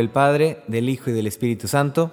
Del 0.00 0.08
Padre, 0.08 0.62
del 0.66 0.88
Hijo 0.88 1.10
y 1.10 1.12
del 1.12 1.26
Espíritu 1.26 1.68
Santo. 1.68 2.10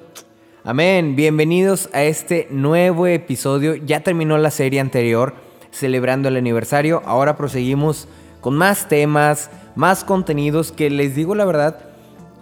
Amén. 0.66 1.16
Bienvenidos 1.16 1.90
a 1.94 2.04
este 2.04 2.50
nuevo 2.52 3.08
episodio. 3.08 3.76
Ya 3.76 4.02
terminó 4.02 4.38
la 4.38 4.52
serie 4.52 4.82
anterior 4.82 5.36
celebrando 5.71 6.28
el 6.28 6.36
aniversario. 6.36 7.02
Ahora 7.06 7.38
proseguimos 7.38 8.10
con 8.42 8.58
más 8.58 8.89
temas, 8.89 9.50
más 9.76 10.04
contenidos 10.04 10.74
que 10.74 10.89
les 10.89 11.16
digo 11.16 11.34
la 11.34 11.46
verdad, 11.46 11.80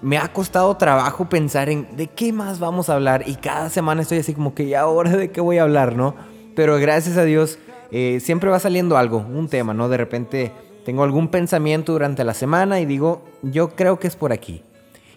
me 0.02 0.18
ha 0.18 0.34
costado 0.34 0.78
trabajo 0.78 1.30
pensar 1.30 1.70
en 1.70 1.96
de 1.96 2.08
qué 2.08 2.34
más 2.34 2.58
vamos 2.58 2.90
a 2.90 2.96
hablar 2.96 3.26
y 3.28 3.36
cada 3.36 3.70
semana 3.70 4.02
estoy 4.02 4.18
así 4.18 4.34
como 4.34 4.56
que 4.56 4.66
ya 4.68 4.82
ahora 4.82 5.12
de 5.16 5.30
qué 5.30 5.42
voy 5.42 5.60
a 5.60 5.62
hablar, 5.62 5.96
¿no? 5.96 6.16
Pero 6.56 6.80
gracias 6.80 7.18
a 7.18 7.24
Dios 7.24 7.60
eh, 7.92 8.20
siempre 8.20 8.50
va 8.50 8.60
saliendo 8.60 8.98
algo, 8.98 9.20
un 9.20 9.48
tema, 9.48 9.76
¿no? 9.76 9.90
De 9.90 9.98
repente 9.98 10.52
tengo 10.86 11.04
algún 11.04 11.28
pensamiento 11.28 11.92
durante 11.92 12.24
la 12.24 12.34
semana 12.34 12.80
y 12.80 12.88
digo, 12.88 13.24
yo 13.44 13.76
creo 13.76 14.00
que 14.00 14.08
es 14.08 14.16
por 14.16 14.34
aquí. 14.34 14.64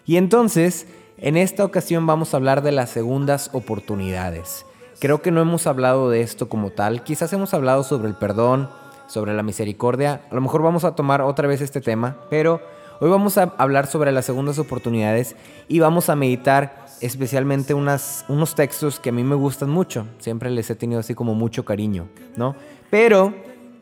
Y 0.05 0.17
entonces, 0.17 0.87
en 1.17 1.37
esta 1.37 1.65
ocasión 1.65 2.05
vamos 2.05 2.33
a 2.33 2.37
hablar 2.37 2.63
de 2.63 2.71
las 2.71 2.89
segundas 2.89 3.49
oportunidades. 3.53 4.65
Creo 4.99 5.21
que 5.21 5.31
no 5.31 5.41
hemos 5.41 5.67
hablado 5.67 6.09
de 6.09 6.21
esto 6.21 6.49
como 6.49 6.71
tal, 6.71 7.03
quizás 7.03 7.31
hemos 7.33 7.53
hablado 7.53 7.83
sobre 7.83 8.07
el 8.07 8.15
perdón, 8.15 8.69
sobre 9.07 9.33
la 9.33 9.43
misericordia, 9.43 10.21
a 10.29 10.35
lo 10.35 10.41
mejor 10.41 10.61
vamos 10.61 10.83
a 10.83 10.95
tomar 10.95 11.21
otra 11.21 11.47
vez 11.47 11.61
este 11.61 11.81
tema, 11.81 12.17
pero 12.29 12.61
hoy 12.99 13.09
vamos 13.09 13.37
a 13.37 13.53
hablar 13.57 13.87
sobre 13.87 14.11
las 14.11 14.25
segundas 14.25 14.59
oportunidades 14.59 15.35
y 15.67 15.79
vamos 15.79 16.09
a 16.09 16.15
meditar 16.15 16.85
especialmente 17.01 17.73
unos 17.73 18.55
textos 18.55 18.99
que 18.99 19.09
a 19.09 19.13
mí 19.13 19.23
me 19.23 19.35
gustan 19.35 19.69
mucho, 19.69 20.05
siempre 20.19 20.49
les 20.51 20.69
he 20.69 20.75
tenido 20.75 20.99
así 20.99 21.15
como 21.15 21.33
mucho 21.33 21.63
cariño, 21.63 22.07
¿no? 22.35 22.55
Pero 22.89 23.33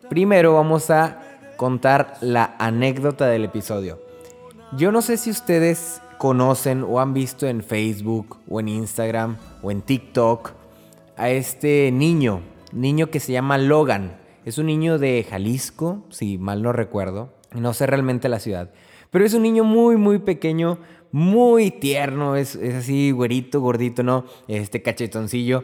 primero 0.10 0.54
vamos 0.54 0.90
a 0.92 1.20
contar 1.58 2.14
la 2.22 2.56
anécdota 2.60 3.26
del 3.26 3.46
episodio. 3.46 4.00
Yo 4.78 4.92
no 4.92 5.02
sé 5.02 5.18
si 5.18 5.32
ustedes 5.32 6.02
conocen 6.18 6.84
o 6.84 7.00
han 7.00 7.14
visto 7.14 7.48
en 7.48 7.64
Facebook 7.64 8.38
o 8.50 8.60
en 8.60 8.68
Instagram 8.68 9.38
o 9.62 9.72
en 9.72 9.82
TikTok 9.82 10.52
a 11.16 11.30
este 11.30 11.92
niño, 11.92 12.42
niño 12.72 13.10
que 13.10 13.20
se 13.20 13.32
llama 13.32 13.58
Logan. 13.58 14.18
Es 14.46 14.58
un 14.58 14.68
niño 14.68 14.98
de 14.98 15.26
Jalisco, 15.30 16.04
si 16.10 16.38
mal 16.38 16.62
no 16.62 16.72
recuerdo, 16.72 17.34
no 17.54 17.74
sé 17.74 17.86
realmente 17.86 18.30
la 18.30 18.40
ciudad, 18.40 18.72
pero 19.12 19.26
es 19.26 19.34
un 19.34 19.44
niño 19.44 19.64
muy, 19.64 19.98
muy 19.98 20.20
pequeño, 20.20 20.80
muy 21.12 21.72
tierno, 21.72 22.36
es, 22.36 22.56
es 22.56 22.76
así 22.76 23.12
güerito, 23.12 23.62
gordito, 23.62 24.04
¿no? 24.04 24.26
Este 24.48 24.82
cachetoncillo. 24.82 25.64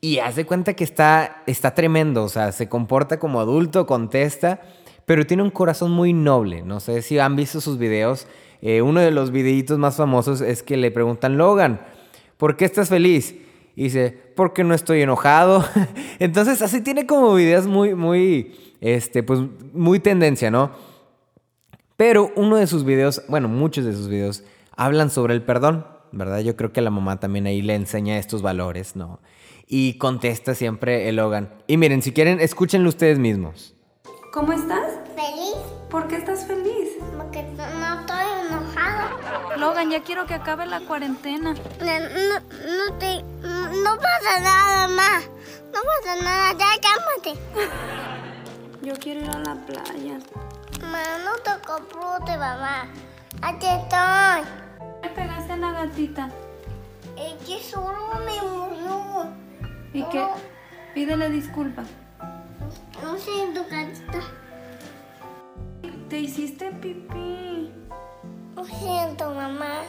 Y 0.00 0.18
hace 0.18 0.44
cuenta 0.44 0.74
que 0.74 0.84
está, 0.84 1.42
está 1.46 1.74
tremendo, 1.74 2.24
o 2.24 2.28
sea, 2.28 2.52
se 2.52 2.68
comporta 2.68 3.18
como 3.18 3.40
adulto, 3.40 3.86
contesta 3.86 4.60
pero 5.06 5.26
tiene 5.26 5.42
un 5.42 5.50
corazón 5.50 5.90
muy 5.90 6.12
noble. 6.12 6.62
No 6.62 6.80
sé 6.80 7.02
si 7.02 7.18
han 7.18 7.36
visto 7.36 7.60
sus 7.60 7.78
videos. 7.78 8.26
Eh, 8.62 8.80
uno 8.80 9.00
de 9.00 9.10
los 9.10 9.32
videitos 9.32 9.76
más 9.78 9.96
famosos 9.96 10.40
es 10.40 10.62
que 10.62 10.76
le 10.76 10.92
preguntan, 10.92 11.36
Logan, 11.36 11.80
¿por 12.36 12.56
qué 12.56 12.64
estás 12.64 12.88
feliz? 12.88 13.34
Y 13.74 13.84
dice, 13.84 14.16
porque 14.36 14.62
no 14.62 14.72
estoy 14.72 15.02
enojado. 15.02 15.64
Entonces, 16.20 16.62
así 16.62 16.80
tiene 16.80 17.04
como 17.04 17.34
videos 17.34 17.66
muy, 17.66 17.94
muy, 17.96 18.54
este, 18.80 19.24
pues, 19.24 19.40
muy 19.72 19.98
tendencia, 19.98 20.50
¿no? 20.50 20.70
Pero 21.96 22.30
uno 22.36 22.56
de 22.56 22.68
sus 22.68 22.84
videos, 22.84 23.22
bueno, 23.28 23.48
muchos 23.48 23.84
de 23.84 23.92
sus 23.94 24.08
videos, 24.08 24.44
hablan 24.76 25.10
sobre 25.10 25.34
el 25.34 25.42
perdón, 25.42 25.84
¿verdad? 26.12 26.40
Yo 26.40 26.54
creo 26.56 26.72
que 26.72 26.80
la 26.80 26.90
mamá 26.90 27.18
también 27.18 27.46
ahí 27.46 27.62
le 27.62 27.74
enseña 27.74 28.18
estos 28.18 28.42
valores, 28.42 28.94
¿no? 28.94 29.20
Y 29.66 29.98
contesta 29.98 30.54
siempre 30.54 31.08
el 31.08 31.16
Logan. 31.16 31.52
Y 31.66 31.78
miren, 31.78 32.02
si 32.02 32.12
quieren, 32.12 32.38
escúchenlo 32.38 32.88
ustedes 32.88 33.18
mismos. 33.18 33.74
¿Cómo 34.32 34.52
estás? 34.52 34.98
Feliz 35.16 35.71
¿Por 35.92 36.08
qué 36.08 36.16
estás 36.16 36.46
feliz? 36.46 36.88
porque 37.18 37.42
no 37.42 37.68
no 37.68 38.00
estoy 38.00 38.24
enojado. 38.48 39.58
Logan, 39.58 39.90
ya 39.90 40.02
quiero 40.02 40.24
que 40.24 40.32
acabe 40.32 40.64
la 40.64 40.80
cuarentena. 40.80 41.52
No, 41.52 41.98
no, 42.00 42.40
no 42.40 42.98
te, 42.98 43.22
no 43.42 43.96
pasa 43.98 44.40
nada 44.40 44.88
más. 44.88 45.28
No 45.66 45.80
pasa 45.82 46.16
nada, 46.24 46.52
ya 46.52 46.66
cálmate. 46.80 47.38
Yo 48.86 48.94
quiero 48.94 49.20
ir 49.20 49.28
a 49.28 49.38
la 49.40 49.54
playa. 49.66 50.18
Mamá, 50.80 51.02
no 51.26 51.36
te 51.44 51.66
compro 51.66 52.18
mamá. 52.38 52.88
Aquí 53.42 53.66
estoy. 53.66 54.50
Me 55.02 55.10
pegaste 55.10 55.52
a 55.52 55.56
la 55.58 55.72
gatita. 55.72 56.30
Es 57.18 57.34
que 57.46 57.62
solo 57.62 58.14
me 58.24 58.40
murió. 58.40 59.26
¿Y 59.92 60.02
qué? 60.04 60.26
Pídele 60.94 61.28
disculpas. 61.28 61.86
No 63.02 63.18
siento 63.18 63.68
carita. 63.68 64.41
Te 66.12 66.20
hiciste 66.20 66.70
pipí. 66.72 67.72
Lo 68.54 68.66
siento, 68.66 69.32
mamá. 69.32 69.80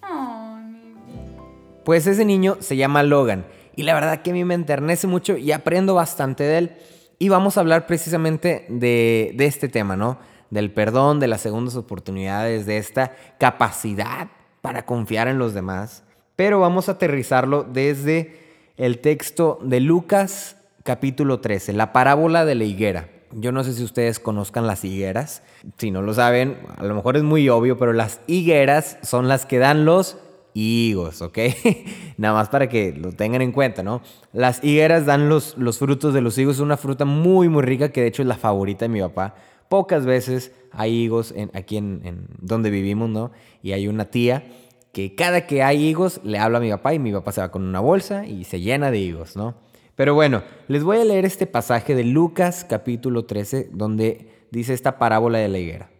Ay, 0.00 0.64
mi 0.64 0.94
vida. 0.94 1.42
Pues 1.84 2.06
ese 2.06 2.24
niño 2.24 2.56
se 2.60 2.78
llama 2.78 3.02
Logan 3.02 3.44
y 3.76 3.82
la 3.82 3.92
verdad 3.92 4.22
que 4.22 4.30
a 4.30 4.32
mí 4.32 4.42
me 4.42 4.54
enternece 4.54 5.06
mucho 5.06 5.36
y 5.36 5.52
aprendo 5.52 5.94
bastante 5.94 6.44
de 6.44 6.56
él. 6.56 6.76
Y 7.18 7.28
vamos 7.28 7.58
a 7.58 7.60
hablar 7.60 7.86
precisamente 7.86 8.64
de, 8.70 9.32
de 9.34 9.44
este 9.44 9.68
tema, 9.68 9.96
¿no? 9.96 10.16
Del 10.48 10.72
perdón, 10.72 11.20
de 11.20 11.28
las 11.28 11.42
segundas 11.42 11.76
oportunidades, 11.76 12.64
de 12.64 12.78
esta 12.78 13.14
capacidad 13.36 14.28
para 14.62 14.86
confiar 14.86 15.28
en 15.28 15.38
los 15.38 15.52
demás. 15.52 16.04
Pero 16.36 16.58
vamos 16.58 16.88
a 16.88 16.92
aterrizarlo 16.92 17.64
desde 17.64 18.34
el 18.78 19.00
texto 19.00 19.58
de 19.62 19.80
Lucas 19.80 20.56
capítulo 20.84 21.40
13, 21.40 21.74
la 21.74 21.92
parábola 21.92 22.46
de 22.46 22.54
la 22.54 22.64
higuera. 22.64 23.19
Yo 23.32 23.52
no 23.52 23.62
sé 23.62 23.72
si 23.74 23.84
ustedes 23.84 24.18
conozcan 24.18 24.66
las 24.66 24.84
higueras. 24.84 25.42
Si 25.78 25.90
no 25.90 26.02
lo 26.02 26.14
saben, 26.14 26.58
a 26.76 26.84
lo 26.84 26.94
mejor 26.94 27.16
es 27.16 27.22
muy 27.22 27.48
obvio, 27.48 27.78
pero 27.78 27.92
las 27.92 28.20
higueras 28.26 28.98
son 29.02 29.28
las 29.28 29.46
que 29.46 29.58
dan 29.58 29.84
los 29.84 30.18
higos, 30.52 31.22
¿ok? 31.22 31.38
Nada 32.16 32.34
más 32.34 32.48
para 32.48 32.68
que 32.68 32.92
lo 32.92 33.12
tengan 33.12 33.42
en 33.42 33.52
cuenta, 33.52 33.82
¿no? 33.82 34.02
Las 34.32 34.64
higueras 34.64 35.06
dan 35.06 35.28
los, 35.28 35.56
los 35.56 35.78
frutos 35.78 36.12
de 36.12 36.20
los 36.20 36.36
higos. 36.38 36.56
Es 36.56 36.60
una 36.60 36.76
fruta 36.76 37.04
muy, 37.04 37.48
muy 37.48 37.62
rica 37.62 37.90
que 37.90 38.00
de 38.00 38.08
hecho 38.08 38.22
es 38.22 38.28
la 38.28 38.36
favorita 38.36 38.84
de 38.84 38.88
mi 38.88 39.00
papá. 39.00 39.36
Pocas 39.68 40.04
veces 40.04 40.52
hay 40.72 40.92
higos 41.04 41.32
en, 41.36 41.50
aquí 41.54 41.76
en, 41.76 42.00
en 42.04 42.26
donde 42.40 42.70
vivimos, 42.70 43.08
¿no? 43.08 43.30
Y 43.62 43.72
hay 43.72 43.86
una 43.86 44.06
tía 44.06 44.44
que 44.92 45.14
cada 45.14 45.46
que 45.46 45.62
hay 45.62 45.86
higos 45.86 46.20
le 46.24 46.38
habla 46.38 46.58
a 46.58 46.60
mi 46.60 46.70
papá 46.70 46.94
y 46.94 46.98
mi 46.98 47.12
papá 47.12 47.30
se 47.32 47.40
va 47.40 47.50
con 47.50 47.62
una 47.62 47.80
bolsa 47.80 48.26
y 48.26 48.44
se 48.44 48.60
llena 48.60 48.90
de 48.90 48.98
higos, 48.98 49.36
¿no? 49.36 49.54
Pero 49.96 50.14
bueno, 50.14 50.42
les 50.68 50.84
voy 50.84 50.98
a 50.98 51.04
leer 51.04 51.24
este 51.24 51.46
pasaje 51.46 51.94
de 51.94 52.04
Lucas 52.04 52.64
capítulo 52.68 53.24
13 53.24 53.70
donde 53.72 54.46
dice 54.50 54.72
esta 54.72 54.98
parábola 54.98 55.38
de 55.38 55.48
la 55.48 55.58
higuera. 55.58 55.90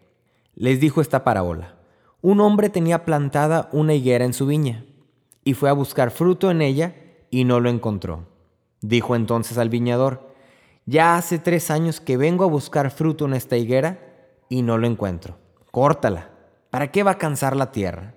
Les 0.55 0.81
dijo 0.81 1.01
esta 1.01 1.25
parábola. 1.25 1.77
Un 2.23 2.41
hombre 2.41 2.69
tenía 2.69 3.05
plantada 3.05 3.69
una 3.73 3.95
higuera 3.95 4.25
en 4.25 4.34
su 4.34 4.47
viña 4.47 4.84
y 5.45 5.55
fue 5.55 5.71
a 5.71 5.75
buscar 5.75 6.11
fruto 6.11 6.50
en 6.50 6.62
ella 6.62 6.95
y 7.31 7.45
no 7.45 7.61
lo 7.61 7.71
encontró. 7.71 8.27
Dijo 8.83 9.17
entonces 9.17 9.59
al 9.59 9.69
viñador, 9.69 10.31
ya 10.87 11.17
hace 11.17 11.39
tres 11.39 11.71
años 11.71 12.00
que 12.00 12.17
vengo 12.17 12.45
a 12.45 12.49
buscar 12.49 12.91
fruto 12.91 13.27
en 13.27 13.34
esta 13.34 13.56
higuera 13.56 13.99
y 14.49 14.62
no 14.62 14.79
lo 14.79 14.87
encuentro. 14.87 15.37
Córtala. 15.71 16.31
¿Para 16.71 16.91
qué 16.91 17.03
va 17.03 17.12
a 17.12 17.19
cansar 17.19 17.56
la 17.56 17.73
tierra? 17.73 18.15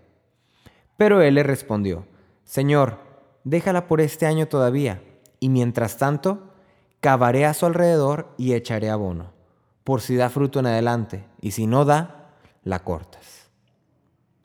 Pero 0.97 1.22
él 1.22 1.35
le 1.35 1.44
respondió, 1.44 2.06
Señor, 2.44 3.00
déjala 3.44 3.88
por 3.88 4.00
este 4.00 4.25
año 4.25 4.47
todavía, 4.47 5.01
y 5.43 5.49
mientras 5.49 5.97
tanto, 5.97 6.39
cavaré 7.01 7.45
a 7.45 7.53
su 7.53 7.65
alrededor 7.65 8.29
y 8.37 8.53
echaré 8.53 8.89
abono, 8.89 9.33
por 9.83 9.99
si 9.99 10.15
da 10.15 10.29
fruto 10.29 10.59
en 10.59 10.67
adelante, 10.67 11.25
y 11.41 11.51
si 11.51 11.67
no 11.67 11.83
da, 11.83 12.29
la 12.63 12.79
cortas. 12.79 13.49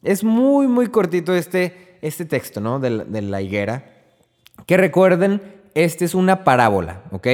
Es 0.02 0.24
muy, 0.24 0.66
muy 0.66 0.88
cortito 0.88 1.36
este, 1.36 1.98
este 2.02 2.24
texto, 2.24 2.60
¿no? 2.60 2.80
De 2.80 2.90
la, 2.90 3.04
de 3.04 3.22
la 3.22 3.40
higuera. 3.40 3.84
Que 4.66 4.76
recuerden, 4.76 5.40
este 5.76 6.04
es 6.04 6.16
una 6.16 6.42
parábola, 6.42 7.04
¿ok? 7.12 7.28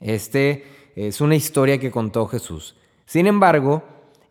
Este 0.00 0.66
es 0.94 1.22
una 1.22 1.36
historia 1.36 1.78
que 1.78 1.90
contó 1.90 2.26
Jesús. 2.26 2.76
Sin 3.06 3.26
embargo, 3.26 3.82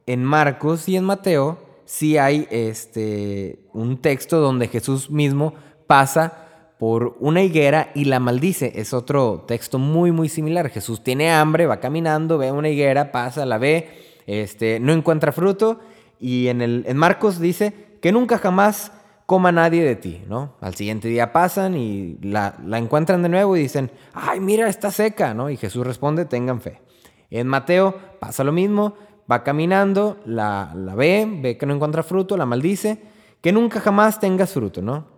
en 0.06 0.24
Marcos 0.24 0.88
y 0.88 0.96
en 0.96 1.06
Mateo 1.06 1.58
sí 1.86 2.20
hay 2.20 2.48
este, 2.52 3.66
un 3.74 3.98
texto 3.98 4.40
donde 4.40 4.68
Jesús 4.68 5.10
mismo 5.10 5.56
pasa 5.88 6.44
por 6.84 7.16
una 7.22 7.42
higuera 7.42 7.92
y 7.96 8.04
la 8.04 8.20
maldice. 8.20 8.74
Es 8.76 8.94
otro 8.94 9.46
texto 9.48 9.80
muy, 9.80 10.12
muy 10.12 10.28
similar. 10.28 10.68
Jesús 10.68 11.02
tiene 11.02 11.32
hambre, 11.32 11.66
va 11.66 11.80
caminando, 11.80 12.38
ve 12.38 12.52
una 12.52 12.68
higuera, 12.68 13.14
pasa, 13.14 13.46
la 13.46 13.58
ve, 13.58 14.20
este, 14.28 14.82
no 14.82 14.92
encuentra 14.92 15.32
fruto 15.32 15.80
y 16.20 16.50
en, 16.50 16.62
el, 16.62 16.84
en 16.86 16.98
Marcos 16.98 17.40
dice 17.40 17.74
que 18.02 18.12
nunca 18.12 18.38
jamás 18.38 18.92
coma 19.26 19.54
nadie 19.54 19.82
de 19.82 19.96
ti, 19.96 20.24
¿no? 20.28 20.56
Al 20.60 20.76
siguiente 20.76 21.08
día 21.08 21.32
pasan 21.32 21.78
y 21.78 22.18
la, 22.22 22.58
la 22.66 22.80
encuentran 22.80 23.24
de 23.24 23.30
nuevo 23.30 23.56
y 23.56 23.62
dicen, 23.62 23.90
ay, 24.14 24.42
mira, 24.42 24.68
está 24.68 24.92
seca, 24.92 25.34
¿no? 25.34 25.50
Y 25.50 25.56
Jesús 25.56 25.88
responde, 25.88 26.26
tengan 26.26 26.60
fe. 26.60 26.82
En 27.30 27.48
Mateo 27.48 27.96
pasa 28.20 28.44
lo 28.44 28.52
mismo, 28.52 28.96
va 29.32 29.46
caminando, 29.46 30.18
la, 30.26 30.74
la 30.76 30.96
ve, 30.96 31.26
ve 31.42 31.58
que 31.58 31.66
no 31.66 31.76
encuentra 31.76 32.04
fruto, 32.04 32.36
la 32.36 32.46
maldice, 32.46 33.02
que 33.40 33.54
nunca 33.54 33.80
jamás 33.80 34.20
tengas 34.20 34.52
fruto, 34.52 34.82
¿no? 34.82 35.13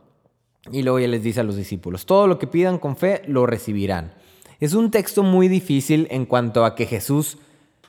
Y 0.72 0.84
luego 0.84 1.00
ya 1.00 1.08
les 1.08 1.24
dice 1.24 1.42
a 1.42 1.44
los 1.44 1.56
discípulos, 1.56 2.06
todo 2.06 2.28
lo 2.28 2.40
que 2.40 2.48
pidan 2.48 2.80
con 2.80 2.98
fe 2.98 3.22
lo 3.28 3.46
recibirán. 3.46 4.14
Es 4.60 4.74
un 4.74 4.92
texto 4.92 5.24
muy 5.24 5.48
difícil 5.48 6.08
en 6.10 6.26
cuanto 6.26 6.66
a 6.66 6.76
que 6.76 6.86
Jesús 6.86 7.38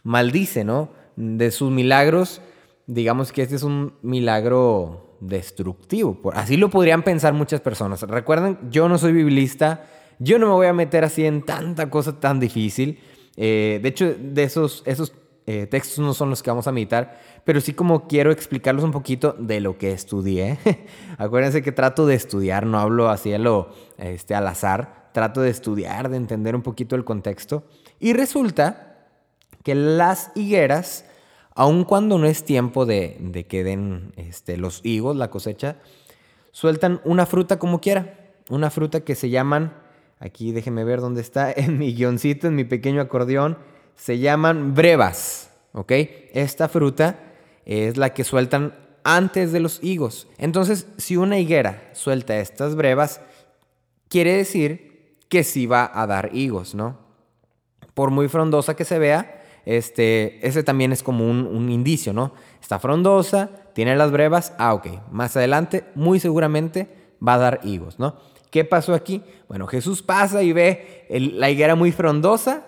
maldice, 0.02 0.64
¿no? 0.64 0.90
De 1.17 1.50
sus 1.50 1.70
milagros, 1.70 2.40
digamos 2.87 3.32
que 3.32 3.43
este 3.43 3.56
es 3.56 3.62
un 3.62 3.94
milagro 4.02 5.17
destructivo. 5.20 6.19
Así 6.34 6.56
lo 6.56 6.70
podrían 6.70 7.02
pensar 7.02 7.32
muchas 7.32 7.61
personas. 7.61 8.02
Recuerden, 8.02 8.58
yo 8.70 8.88
no 8.88 8.99
soy 8.99 9.12
biblista, 9.12 9.87
yo 10.19 10.38
no 10.38 10.46
me 10.46 10.52
voy 10.52 10.67
a 10.67 10.73
meter 10.73 11.05
así 11.05 11.25
en 11.25 11.43
tanta 11.43 11.90
cosa 11.90 12.20
tan 12.20 12.40
difícil. 12.40 12.99
Eh, 13.37 13.81
de 13.82 13.88
hecho, 13.88 14.14
de 14.19 14.43
esos, 14.43 14.82
esos 14.87 15.12
eh, 15.47 15.67
textos 15.67 16.01
no 16.01 16.13
son 16.13 16.31
los 16.31 16.43
que 16.43 16.51
vamos 16.51 16.67
a 16.67 16.73
meditar, 16.73 17.21
pero 17.45 17.61
sí 17.61 17.73
como 17.73 18.09
quiero 18.09 18.33
explicarlos 18.33 18.85
un 18.85 18.91
poquito 18.91 19.37
de 19.39 19.61
lo 19.61 19.79
que 19.79 19.93
estudié. 19.93 20.59
Acuérdense 21.19 21.63
que 21.63 21.71
trato 21.71 22.05
de 22.07 22.17
estudiar, 22.17 22.67
no 22.67 22.81
hablo 22.81 23.09
así 23.09 23.33
a 23.33 23.39
lo, 23.39 23.73
este, 23.97 24.35
al 24.35 24.49
azar, 24.49 25.11
trato 25.13 25.41
de 25.41 25.51
estudiar, 25.51 26.09
de 26.09 26.17
entender 26.17 26.57
un 26.57 26.63
poquito 26.63 26.97
el 26.97 27.05
contexto. 27.05 27.65
Y 28.01 28.13
resulta 28.13 29.07
que 29.63 29.75
las 29.75 30.33
higueras, 30.35 31.05
aun 31.55 31.85
cuando 31.85 32.19
no 32.19 32.27
es 32.27 32.45
tiempo 32.45 32.85
de, 32.85 33.17
de 33.21 33.47
que 33.47 33.63
den 33.63 34.13
este, 34.17 34.57
los 34.57 34.81
higos, 34.85 35.17
la 35.17 35.31
cosecha, 35.31 35.77
sueltan 36.51 37.01
una 37.05 37.25
fruta 37.25 37.59
como 37.59 37.81
quiera. 37.81 38.15
Una 38.49 38.71
fruta 38.71 39.01
que 39.01 39.15
se 39.15 39.31
llaman, 39.31 39.73
aquí 40.19 40.53
déjenme 40.53 40.85
ver 40.85 41.01
dónde 41.01 41.21
está, 41.21 41.53
en 41.57 41.79
mi 41.79 41.95
guioncito, 41.95 42.49
en 42.49 42.55
mi 42.55 42.65
pequeño 42.65 43.01
acordeón, 43.01 43.59
se 43.97 44.19
llaman 44.19 44.75
brevas, 44.75 45.51
¿ok? 45.73 45.93
Esta 46.33 46.69
fruta 46.69 47.19
es 47.65 47.97
la 47.97 48.15
que 48.15 48.25
sueltan 48.25 48.75
antes 49.03 49.53
de 49.53 49.61
los 49.61 49.83
higos. 49.83 50.29
Entonces, 50.39 50.87
si 50.97 51.17
una 51.17 51.39
higuera 51.39 51.91
suelta 51.93 52.39
estas 52.39 52.77
brevas, 52.77 53.21
quiere 54.09 54.37
decir 54.37 55.17
que 55.29 55.43
sí 55.43 55.67
va 55.67 55.91
a 55.93 56.07
dar 56.07 56.31
higos, 56.33 56.75
¿no? 56.75 57.07
por 57.97 58.11
muy 58.11 58.29
frondosa 58.29 58.77
que 58.77 58.85
se 58.85 58.99
vea, 58.99 59.43
este, 59.65 60.47
ese 60.47 60.63
también 60.63 60.93
es 60.93 61.03
como 61.03 61.27
un, 61.27 61.71
indicio, 61.71 62.13
¿no? 62.13 62.35
Está 62.61 62.79
frondosa, 62.79 63.49
tiene 63.73 63.97
las 63.97 64.11
brevas, 64.13 64.53
ah, 64.59 64.75
ok. 64.75 64.89
Más 65.11 65.35
adelante, 65.35 65.85
muy 65.95 66.21
seguramente 66.21 66.89
va 67.27 67.35
a 67.35 67.39
dar 67.39 67.61
higos, 67.65 67.99
¿no? 67.99 68.17
¿Qué 68.51 68.67
pasó 68.67 68.93
aquí? 68.93 69.23
Bueno, 69.49 69.67
Jesús 69.67 70.03
pasa 70.03 70.43
y 70.43 70.53
ve 70.53 71.07
la 71.09 71.49
higuera 71.49 71.75
muy 71.75 71.91
frondosa, 71.91 72.67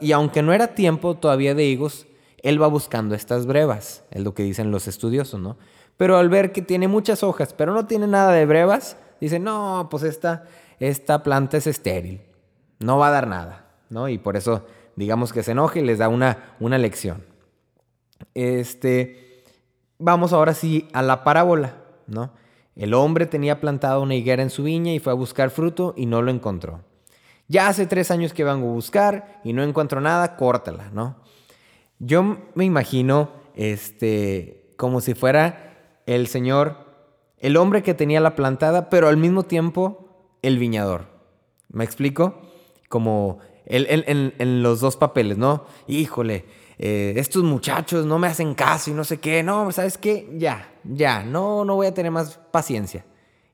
Y 0.00 0.12
aunque 0.12 0.42
no 0.42 0.52
era 0.52 0.68
tiempo 0.68 1.14
todavía 1.16 1.54
de 1.54 1.64
higos, 1.64 2.06
él 2.42 2.60
va 2.60 2.68
buscando 2.68 3.14
estas 3.14 3.46
brevas, 3.46 4.04
es 4.10 4.22
lo 4.22 4.34
que 4.34 4.42
dicen 4.42 4.70
los 4.70 4.88
estudiosos, 4.88 5.40
¿no? 5.40 5.56
Pero 5.96 6.16
al 6.16 6.28
ver 6.28 6.52
que 6.52 6.62
tiene 6.62 6.88
muchas 6.88 7.22
hojas, 7.22 7.52
pero 7.52 7.72
no 7.74 7.86
tiene 7.86 8.06
nada 8.06 8.32
de 8.32 8.46
brevas, 8.46 8.96
dice, 9.20 9.38
no, 9.38 9.88
pues 9.90 10.04
esta, 10.04 10.44
esta 10.78 11.22
planta 11.22 11.56
es 11.56 11.66
estéril, 11.66 12.22
no 12.78 12.98
va 12.98 13.08
a 13.08 13.12
dar 13.12 13.26
nada, 13.26 13.66
¿no? 13.90 14.08
Y 14.08 14.18
por 14.18 14.36
eso, 14.36 14.64
digamos 14.96 15.32
que 15.32 15.42
se 15.42 15.52
enoja 15.52 15.80
y 15.80 15.84
les 15.84 15.98
da 15.98 16.08
una, 16.08 16.54
una 16.60 16.78
lección. 16.78 17.24
Este, 18.34 19.44
vamos 19.98 20.32
ahora 20.32 20.54
sí 20.54 20.88
a 20.92 21.02
la 21.02 21.24
parábola, 21.24 21.74
¿no? 22.06 22.30
El 22.76 22.94
hombre 22.94 23.26
tenía 23.26 23.60
plantado 23.60 24.00
una 24.00 24.14
higuera 24.14 24.42
en 24.42 24.50
su 24.50 24.62
viña 24.62 24.92
y 24.92 25.00
fue 25.00 25.12
a 25.12 25.16
buscar 25.16 25.50
fruto 25.50 25.94
y 25.96 26.06
no 26.06 26.22
lo 26.22 26.30
encontró. 26.30 26.80
Ya 27.48 27.68
hace 27.68 27.86
tres 27.86 28.10
años 28.10 28.32
que 28.32 28.44
vengo 28.44 28.68
a 28.68 28.72
buscar 28.72 29.40
y 29.42 29.52
no 29.52 29.62
encuentro 29.62 30.00
nada, 30.00 30.36
córtala, 30.36 30.90
¿no? 30.92 31.16
Yo 31.98 32.22
me 32.54 32.64
imagino, 32.64 33.30
este, 33.54 34.72
como 34.76 35.00
si 35.00 35.14
fuera 35.14 36.00
el 36.06 36.26
señor, 36.28 36.76
el 37.38 37.56
hombre 37.56 37.82
que 37.82 37.94
tenía 37.94 38.20
la 38.20 38.36
plantada, 38.36 38.90
pero 38.90 39.08
al 39.08 39.16
mismo 39.16 39.44
tiempo 39.44 40.36
el 40.42 40.58
viñador. 40.58 41.06
¿Me 41.70 41.84
explico? 41.84 42.40
Como 42.88 43.38
el- 43.66 43.86
el- 43.86 44.34
en, 44.38 44.62
los 44.62 44.80
dos 44.80 44.96
papeles, 44.96 45.36
¿no? 45.38 45.64
Híjole, 45.86 46.44
eh, 46.78 47.14
estos 47.16 47.42
muchachos 47.44 48.06
no 48.06 48.18
me 48.18 48.28
hacen 48.28 48.54
caso 48.54 48.90
y 48.90 48.94
no 48.94 49.04
sé 49.04 49.18
qué. 49.18 49.42
No, 49.42 49.70
¿sabes 49.72 49.98
qué? 49.98 50.28
Ya, 50.38 50.68
ya, 50.84 51.22
no, 51.24 51.64
no 51.64 51.74
voy 51.76 51.86
a 51.88 51.94
tener 51.94 52.12
más 52.12 52.38
paciencia. 52.50 53.04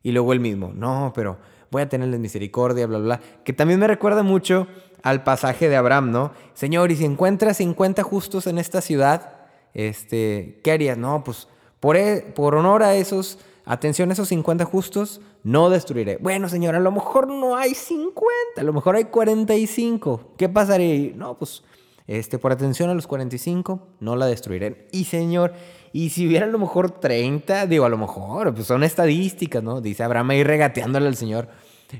Y 0.02 0.12
luego 0.12 0.32
el 0.32 0.41
mismo, 0.41 0.73
no, 0.75 1.12
pero 1.14 1.38
voy 1.75 1.82
a 1.82 1.88
tenerles 1.88 2.21
misericordia, 2.21 2.87
bla, 2.87 2.99
bla, 2.99 3.17
bla. 3.19 3.21
Que 3.44 3.53
también 3.53 3.81
me 3.81 3.87
recuerda 3.88 4.23
mucho 4.23 4.69
al 5.03 5.25
pasaje 5.25 5.69
de 5.69 5.76
Abraham, 5.76 6.12
¿no? 6.12 6.31
Señor, 6.55 6.93
y 6.93 6.97
si 6.97 7.05
encuentras 7.05 7.56
50 7.59 8.03
justos 8.05 8.47
en 8.47 8.59
esta 8.59 8.81
ciudad, 8.81 9.32
este, 9.75 10.61
¿qué 10.62 10.71
harías? 10.71 10.97
No, 10.97 11.25
pues 11.25 11.49
por, 11.81 11.97
e- 11.97 12.23
por 12.35 12.55
honor 12.55 12.85
a 12.85 12.94
esos, 12.94 13.38
atención 13.67 14.11
a 14.11 14.12
esos 14.12 14.29
50 14.29 14.65
justos, 14.65 15.21
no 15.43 15.69
destruiré. 15.69 16.17
Bueno, 16.19 16.49
señor, 16.49 16.76
a 16.76 16.81
lo 16.81 16.93
mejor 16.93 17.26
no 17.26 17.56
hay 17.56 17.75
50, 17.75 18.23
a 18.59 18.62
lo 18.62 18.73
mejor 18.73 18.94
hay 18.97 19.05
45. 19.05 20.35
¿Qué 20.38 20.49
pasaría? 20.49 21.12
No, 21.17 21.37
pues 21.37 21.65
este, 22.06 22.38
por 22.38 22.53
atención 22.53 22.88
a 22.88 22.94
los 22.94 23.06
45, 23.06 23.81
no 24.00 24.15
la 24.15 24.27
destruiré. 24.27 24.88
Y 24.93 25.05
señor, 25.05 25.53
y 25.93 26.11
si 26.11 26.27
hubiera 26.27 26.47
a 26.47 26.49
lo 26.49 26.59
mejor 26.59 26.91
30, 26.93 27.67
digo, 27.67 27.85
a 27.85 27.88
lo 27.88 27.99
mejor, 27.99 28.55
pues 28.55 28.67
son 28.67 28.85
estadísticas, 28.85 29.62
¿no? 29.62 29.81
Dice 29.81 30.03
Abraham 30.03 30.31
ahí 30.31 30.44
regateándole 30.44 31.06
al 31.09 31.17
señor. 31.17 31.49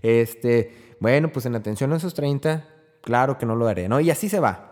Este, 0.03 0.97
bueno, 1.01 1.31
pues 1.33 1.47
en 1.47 1.55
atención 1.55 1.93
a 1.93 1.97
esos 1.97 2.15
30, 2.15 2.67
claro 3.03 3.39
que 3.39 3.47
no 3.47 3.55
lo 3.57 3.67
haré, 3.69 3.89
¿no? 3.89 4.01
Y 4.01 4.11
así 4.11 4.29
se 4.29 4.41
va. 4.41 4.71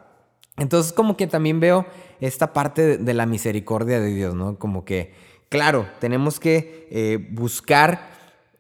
Entonces 0.58 0.92
como 0.92 1.16
que 1.16 1.26
también 1.26 1.60
veo 1.60 1.86
esta 2.20 2.52
parte 2.52 2.98
de, 2.98 3.14
la 3.14 3.26
misericordia 3.26 4.00
de 4.00 4.08
Dios, 4.14 4.34
¿no? 4.34 4.58
Como 4.58 4.84
que, 4.84 5.14
claro, 5.48 5.86
tenemos 5.98 6.38
que 6.40 6.88
eh, 6.90 7.28
buscar 7.30 8.10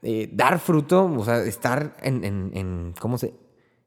eh, 0.02 0.28
dar 0.32 0.58
fruto, 0.58 1.04
o 1.04 1.24
sea, 1.24 1.38
estar 1.44 1.94
en, 2.02 2.24
en- 2.24 2.50
en- 2.54 2.94
¿cómo 2.98 3.18
se? 3.18 3.34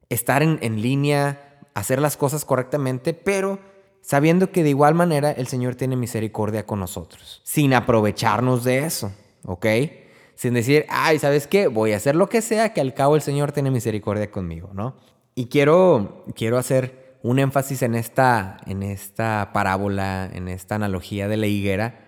Estar 0.10 0.44
en, 0.44 0.60
en 0.62 0.82
línea, 0.82 1.60
hacer 1.74 2.00
las 2.00 2.16
cosas 2.16 2.46
correctamente, 2.46 3.14
pero 3.14 3.60
sabiendo 4.02 4.52
que 4.52 4.64
de 4.64 4.70
igual 4.70 4.94
manera 4.94 5.32
el 5.32 5.48
Señor 5.48 5.76
tiene 5.76 5.96
misericordia 5.96 6.66
con 6.66 6.80
nosotros, 6.80 7.42
sin 7.44 7.74
aprovecharnos 7.74 8.64
de 8.64 8.86
eso, 8.86 9.12
¿ok? 9.46 9.66
Sin 10.36 10.54
decir, 10.54 10.86
ay, 10.90 11.18
¿sabes 11.20 11.48
qué? 11.48 11.68
Voy 11.68 11.94
a 11.94 11.98
hacer 11.98 12.16
lo 12.16 12.28
que 12.28 12.42
sea, 12.42 12.74
que 12.74 12.82
al 12.82 12.94
cabo 12.94 13.16
el 13.16 13.22
Señor 13.22 13.52
tiene 13.54 13.72
misericordia 13.72 14.30
conmigo, 14.30 14.70
¿no? 14.74 14.96
Y 15.34 15.46
quiero, 15.46 16.26
quiero 16.36 16.58
hacer 16.58 17.18
un 17.24 17.40
énfasis 17.40 17.82
en 17.82 17.96
esta, 17.96 18.58
en 18.68 18.84
esta 18.84 19.50
parábola, 19.54 20.30
en 20.32 20.48
esta 20.48 20.76
analogía 20.76 21.28
de 21.28 21.38
la 21.38 21.48
higuera, 21.48 22.08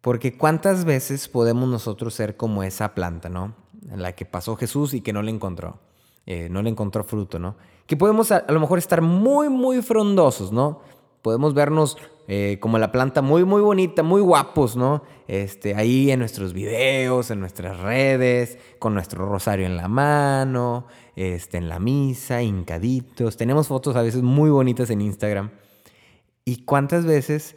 porque 0.00 0.36
cuántas 0.36 0.84
veces 0.84 1.28
podemos 1.28 1.68
nosotros 1.68 2.14
ser 2.14 2.36
como 2.36 2.62
esa 2.62 2.94
planta, 2.94 3.28
¿no? 3.28 3.54
En 3.90 4.02
la 4.02 4.12
que 4.12 4.26
pasó 4.26 4.56
Jesús 4.56 4.92
y 4.94 5.00
que 5.00 5.12
no 5.12 5.22
le 5.22 5.30
encontró, 5.30 5.78
eh, 6.26 6.48
no 6.50 6.62
le 6.62 6.70
encontró 6.70 7.04
fruto, 7.04 7.38
¿no? 7.38 7.56
Que 7.86 7.96
podemos 7.96 8.30
a, 8.32 8.38
a 8.38 8.52
lo 8.52 8.60
mejor 8.60 8.78
estar 8.78 9.00
muy, 9.00 9.48
muy 9.48 9.80
frondosos, 9.82 10.52
¿no? 10.52 10.82
Podemos 11.22 11.54
vernos 11.54 11.96
eh, 12.28 12.58
como 12.60 12.78
la 12.78 12.92
planta 12.92 13.20
muy, 13.20 13.44
muy 13.44 13.60
bonita, 13.62 14.02
muy 14.02 14.20
guapos, 14.20 14.76
¿no? 14.76 15.02
Este, 15.26 15.74
ahí 15.74 16.10
en 16.10 16.20
nuestros 16.20 16.52
videos, 16.52 17.30
en 17.30 17.40
nuestras 17.40 17.80
redes, 17.80 18.58
con 18.78 18.94
nuestro 18.94 19.26
rosario 19.26 19.66
en 19.66 19.76
la 19.76 19.88
mano, 19.88 20.86
este, 21.16 21.58
en 21.58 21.68
la 21.68 21.78
misa, 21.80 22.42
hincaditos. 22.42 23.36
Tenemos 23.36 23.66
fotos 23.68 23.96
a 23.96 24.02
veces 24.02 24.22
muy 24.22 24.50
bonitas 24.50 24.90
en 24.90 25.00
Instagram. 25.00 25.50
¿Y 26.44 26.64
cuántas 26.64 27.04
veces 27.04 27.56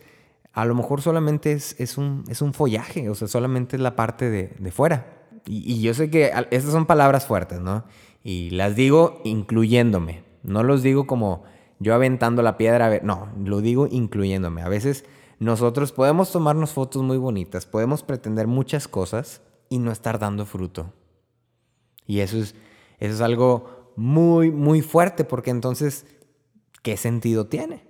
a 0.53 0.65
lo 0.65 0.73
mejor 0.73 1.01
solamente 1.01 1.51
es, 1.51 1.79
es 1.79 1.97
un, 1.97 2.23
es 2.27 2.41
un 2.41 2.53
follaje? 2.53 3.09
O 3.09 3.15
sea, 3.15 3.27
solamente 3.27 3.75
es 3.75 3.81
la 3.81 3.95
parte 3.95 4.29
de, 4.29 4.55
de 4.57 4.71
fuera. 4.71 5.27
Y, 5.45 5.71
y 5.71 5.81
yo 5.81 5.93
sé 5.93 6.09
que 6.09 6.31
estas 6.49 6.71
son 6.71 6.87
palabras 6.87 7.27
fuertes, 7.27 7.61
¿no? 7.61 7.85
Y 8.23 8.49
las 8.49 8.75
digo 8.75 9.21
incluyéndome. 9.23 10.23
No 10.41 10.63
los 10.63 10.81
digo 10.81 11.05
como 11.05 11.43
yo 11.79 11.93
aventando 11.93 12.41
la 12.41 12.57
piedra. 12.57 12.85
a 12.85 12.89
ver, 12.89 13.03
No, 13.03 13.29
lo 13.43 13.61
digo 13.61 13.87
incluyéndome. 13.87 14.61
A 14.61 14.69
veces 14.69 15.05
nosotros 15.39 15.91
podemos 15.91 16.31
tomarnos 16.31 16.71
fotos 16.71 17.03
muy 17.03 17.17
bonitas, 17.17 17.65
podemos 17.65 18.03
pretender 18.03 18.47
muchas 18.47 18.87
cosas 18.87 19.41
y 19.69 19.79
no 19.79 19.91
estar 19.91 20.19
dando 20.19 20.45
fruto. 20.45 20.93
Y 22.07 22.19
eso 22.19 22.37
es, 22.37 22.55
eso 22.99 23.13
es 23.13 23.21
algo 23.21 23.93
muy, 23.95 24.51
muy 24.51 24.81
fuerte 24.81 25.23
porque 25.23 25.51
entonces, 25.51 26.05
¿qué 26.83 26.97
sentido 26.97 27.47
tiene? 27.47 27.85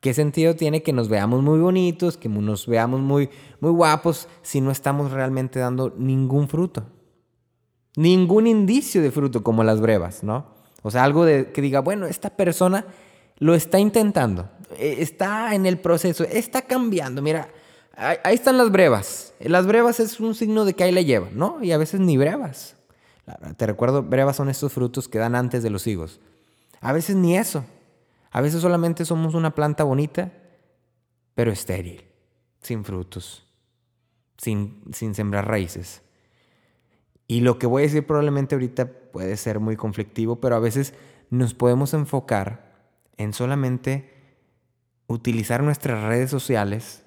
¿Qué 0.00 0.14
sentido 0.14 0.54
tiene 0.54 0.82
que 0.82 0.92
nos 0.92 1.08
veamos 1.08 1.42
muy 1.42 1.58
bonitos, 1.58 2.16
que 2.16 2.28
nos 2.28 2.68
veamos 2.68 3.00
muy, 3.00 3.30
muy 3.60 3.72
guapos 3.72 4.28
si 4.42 4.60
no 4.60 4.70
estamos 4.70 5.10
realmente 5.10 5.58
dando 5.58 5.92
ningún 5.96 6.48
fruto? 6.48 6.86
Ningún 7.96 8.46
indicio 8.46 9.02
de 9.02 9.10
fruto 9.10 9.42
como 9.42 9.64
las 9.64 9.80
brevas, 9.80 10.22
¿no? 10.22 10.54
O 10.82 10.92
sea, 10.92 11.02
algo 11.02 11.24
de 11.24 11.50
que 11.50 11.60
diga, 11.60 11.80
bueno, 11.80 12.06
esta 12.06 12.30
persona 12.30 12.86
lo 13.38 13.54
está 13.54 13.78
intentando, 13.78 14.50
eh, 14.76 14.96
está 14.98 15.54
en 15.54 15.66
el 15.66 15.78
proceso, 15.78 16.24
está 16.24 16.62
cambiando. 16.62 17.22
Mira, 17.22 17.48
ahí, 17.96 18.34
están 18.34 18.58
las 18.58 18.70
brevas. 18.70 19.34
Las 19.40 19.66
brevas 19.66 20.00
es 20.00 20.20
un 20.20 20.34
signo 20.34 20.64
de 20.64 20.74
que 20.74 20.84
ahí 20.84 20.92
la 20.92 21.02
lleva, 21.02 21.28
¿no? 21.32 21.62
Y 21.62 21.72
a 21.72 21.78
veces 21.78 22.00
ni 22.00 22.16
brevas. 22.16 22.76
Te 23.56 23.66
recuerdo, 23.66 24.02
brevas 24.02 24.36
son 24.36 24.48
estos 24.48 24.72
frutos 24.72 25.08
que 25.08 25.18
dan 25.18 25.34
antes 25.34 25.62
de 25.62 25.70
los 25.70 25.86
higos. 25.86 26.20
A 26.80 26.92
veces 26.92 27.16
ni 27.16 27.36
eso. 27.36 27.64
A 28.30 28.40
veces 28.40 28.60
solamente 28.60 29.04
somos 29.04 29.34
una 29.34 29.54
planta 29.54 29.84
bonita, 29.84 30.32
pero 31.34 31.52
estéril, 31.52 32.04
sin 32.62 32.84
frutos, 32.84 33.46
sin, 34.36 34.82
sin 34.92 35.14
sembrar 35.14 35.46
raíces. 35.46 36.02
Y 37.26 37.40
lo 37.40 37.58
que 37.58 37.66
voy 37.66 37.82
a 37.82 37.86
decir 37.86 38.06
probablemente 38.06 38.54
ahorita 38.54 38.90
puede 39.12 39.36
ser 39.36 39.60
muy 39.60 39.76
conflictivo, 39.76 40.40
pero 40.40 40.56
a 40.56 40.60
veces 40.60 40.94
nos 41.30 41.52
podemos 41.54 41.92
enfocar 41.94 42.67
en 43.18 43.32
solamente 43.32 44.14
utilizar 45.06 45.62
nuestras 45.62 46.02
redes 46.04 46.30
sociales, 46.30 47.04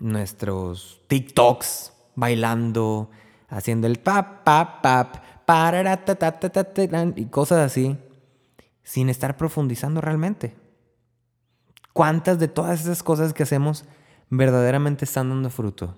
nuestros 0.00 1.02
TikToks, 1.06 1.92
bailando, 2.14 3.10
haciendo 3.48 3.86
el 3.86 3.98
pap, 3.98 4.42
pap, 4.44 4.82
pap, 4.82 5.16
y 7.16 7.26
cosas 7.26 7.58
así, 7.58 7.98
sin 8.82 9.08
estar 9.08 9.36
profundizando 9.36 10.00
realmente. 10.00 10.56
¿Cuántas 11.92 12.38
de 12.38 12.48
todas 12.48 12.80
esas 12.80 13.02
cosas 13.02 13.32
que 13.32 13.44
hacemos 13.44 13.84
verdaderamente 14.30 15.04
están 15.04 15.28
dando 15.28 15.50
fruto? 15.50 15.96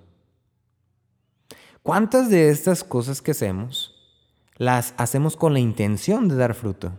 ¿Cuántas 1.82 2.28
de 2.28 2.50
estas 2.50 2.82
cosas 2.82 3.22
que 3.22 3.30
hacemos 3.30 3.94
las 4.56 4.94
hacemos 4.96 5.36
con 5.36 5.52
la 5.52 5.60
intención 5.60 6.28
de 6.28 6.36
dar 6.36 6.54
fruto? 6.54 6.92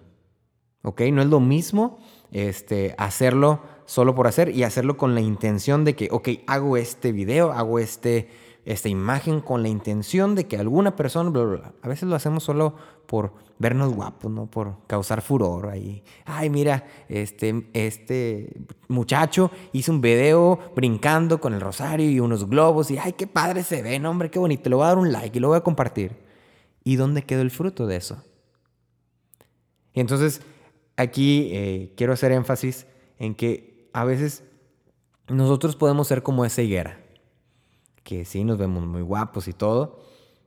¿Ok? 0.84 1.01
No 1.12 1.22
es 1.22 1.27
lo 1.27 1.39
mismo 1.39 2.00
este, 2.31 2.96
hacerlo 2.98 3.62
solo 3.86 4.15
por 4.15 4.27
hacer 4.27 4.50
y 4.50 4.63
hacerlo 4.63 4.98
con 4.98 5.15
la 5.15 5.22
intención 5.22 5.86
de 5.86 5.96
que, 5.96 6.10
ok, 6.12 6.29
hago 6.48 6.77
este 6.77 7.12
video, 7.12 7.51
hago 7.51 7.79
este, 7.79 8.29
esta 8.65 8.89
imagen 8.89 9.39
con 9.39 9.63
la 9.63 9.69
intención 9.69 10.36
de 10.36 10.46
que 10.46 10.57
alguna 10.57 10.96
persona, 10.96 11.29
bla, 11.29 11.43
bla, 11.43 11.57
bla. 11.57 11.74
A 11.81 11.88
veces 11.88 12.10
lo 12.10 12.15
hacemos 12.15 12.43
solo 12.43 12.75
por 13.05 13.31
vernos 13.60 13.93
guapos, 13.93 14.29
¿no? 14.29 14.46
Por 14.46 14.86
causar 14.88 15.22
furor 15.22 15.69
ahí. 15.69 16.03
Ay, 16.25 16.50
mira, 16.50 16.86
este, 17.07 17.69
este 17.74 18.53
muchacho 18.89 19.51
hizo 19.72 19.91
un 19.93 20.01
video 20.01 20.60
brincando 20.75 21.39
con 21.39 21.53
el 21.53 21.62
rosario 21.62 22.10
y 22.10 22.19
unos 22.19 22.50
globos 22.50 22.91
y 22.91 22.98
ay, 22.98 23.13
qué 23.13 23.25
padre 23.25 23.63
se 23.63 23.81
ve, 23.81 24.00
no, 24.00 24.12
hombre, 24.12 24.29
qué 24.29 24.38
bonito. 24.38 24.69
Le 24.69 24.75
voy 24.75 24.84
a 24.84 24.89
dar 24.89 24.98
un 24.98 25.12
like 25.13 25.38
y 25.38 25.41
lo 25.41 25.48
voy 25.48 25.57
a 25.57 25.62
compartir. 25.62 26.17
¿Y 26.84 26.98
dónde 26.98 27.24
quedó 27.24 27.41
el 27.41 27.51
fruto 27.51 27.88
de 27.88 27.96
eso? 27.96 28.22
Y 29.93 30.01
entonces, 30.01 30.41
aquí 30.98 31.50
eh, 31.54 31.94
quiero 31.96 32.13
hacer 32.13 32.32
énfasis 32.32 32.86
en 33.18 33.36
que 33.36 33.89
a 33.94 34.04
veces 34.04 34.44
nosotros 35.30 35.75
podemos 35.75 36.08
ser 36.08 36.24
como 36.24 36.44
esa 36.46 36.62
higuera 36.62 37.00
que 38.08 38.24
sí 38.24 38.46
nos 38.46 38.58
vemos 38.58 38.86
muy 38.86 39.01
guapos 39.01 39.50
y 39.50 39.54
todo, 39.54 40.00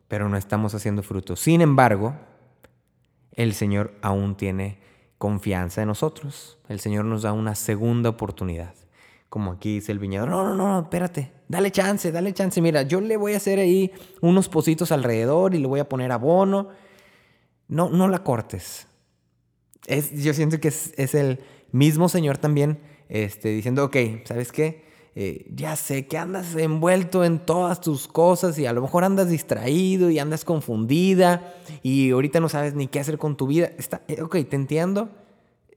pero 0.08 0.30
no 0.30 0.38
estamos 0.38 0.74
haciendo 0.74 1.02
fruto. 1.02 1.36
Sin 1.36 1.60
embargo, 1.60 2.14
el 3.32 3.52
Señor 3.52 3.92
aún 4.00 4.34
tiene 4.34 4.78
confianza 5.18 5.82
en 5.82 5.88
nosotros. 5.88 6.56
El 6.70 6.80
Señor 6.80 7.04
nos 7.04 7.20
da 7.20 7.34
una 7.34 7.54
segunda 7.54 8.08
oportunidad. 8.08 8.72
Como 9.28 9.52
aquí 9.52 9.74
dice 9.74 9.92
el 9.92 9.98
viñador, 9.98 10.30
no, 10.30 10.42
no, 10.42 10.54
no, 10.54 10.80
espérate, 10.80 11.32
dale 11.48 11.70
chance, 11.70 12.10
dale 12.10 12.32
chance. 12.32 12.62
Mira, 12.62 12.80
yo 12.80 13.02
le 13.02 13.18
voy 13.18 13.34
a 13.34 13.36
hacer 13.36 13.58
ahí 13.58 13.92
unos 14.22 14.48
pocitos 14.48 14.90
alrededor 14.90 15.54
y 15.54 15.58
le 15.58 15.66
voy 15.66 15.80
a 15.80 15.88
poner 15.88 16.12
abono. 16.12 16.70
No, 17.68 17.90
no 17.90 18.08
la 18.08 18.24
cortes. 18.24 18.86
Es, 19.86 20.12
yo 20.22 20.34
siento 20.34 20.60
que 20.60 20.68
es, 20.68 20.92
es 20.96 21.14
el 21.14 21.40
mismo 21.72 22.08
Señor 22.08 22.38
también 22.38 22.80
este, 23.08 23.50
diciendo, 23.50 23.84
ok, 23.84 23.96
¿sabes 24.24 24.52
qué? 24.52 24.88
Eh, 25.16 25.50
ya 25.52 25.74
sé 25.74 26.06
que 26.06 26.16
andas 26.16 26.54
envuelto 26.54 27.24
en 27.24 27.40
todas 27.40 27.80
tus 27.80 28.06
cosas 28.06 28.56
y 28.58 28.66
a 28.66 28.72
lo 28.72 28.80
mejor 28.80 29.02
andas 29.02 29.28
distraído 29.28 30.08
y 30.08 30.18
andas 30.18 30.44
confundida 30.44 31.54
y 31.82 32.12
ahorita 32.12 32.38
no 32.38 32.48
sabes 32.48 32.74
ni 32.74 32.86
qué 32.86 33.00
hacer 33.00 33.18
con 33.18 33.36
tu 33.36 33.48
vida. 33.48 33.70
Está, 33.76 34.02
eh, 34.06 34.22
ok, 34.22 34.36
te 34.48 34.56
entiendo, 34.56 35.10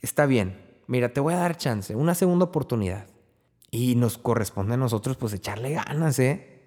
está 0.02 0.28
bien. 0.28 0.62
Mira, 0.88 1.10
te 1.10 1.20
voy 1.20 1.34
a 1.34 1.38
dar 1.38 1.58
chance, 1.58 1.96
una 1.96 2.14
segunda 2.14 2.46
oportunidad. 2.46 3.08
Y 3.72 3.96
nos 3.96 4.20
corresponde 4.20 4.76
a 4.76 4.78
nosotros 4.78 5.18
pues 5.18 5.34
echarle 5.34 5.74
ganas, 5.74 6.20
¿eh? 6.20 6.62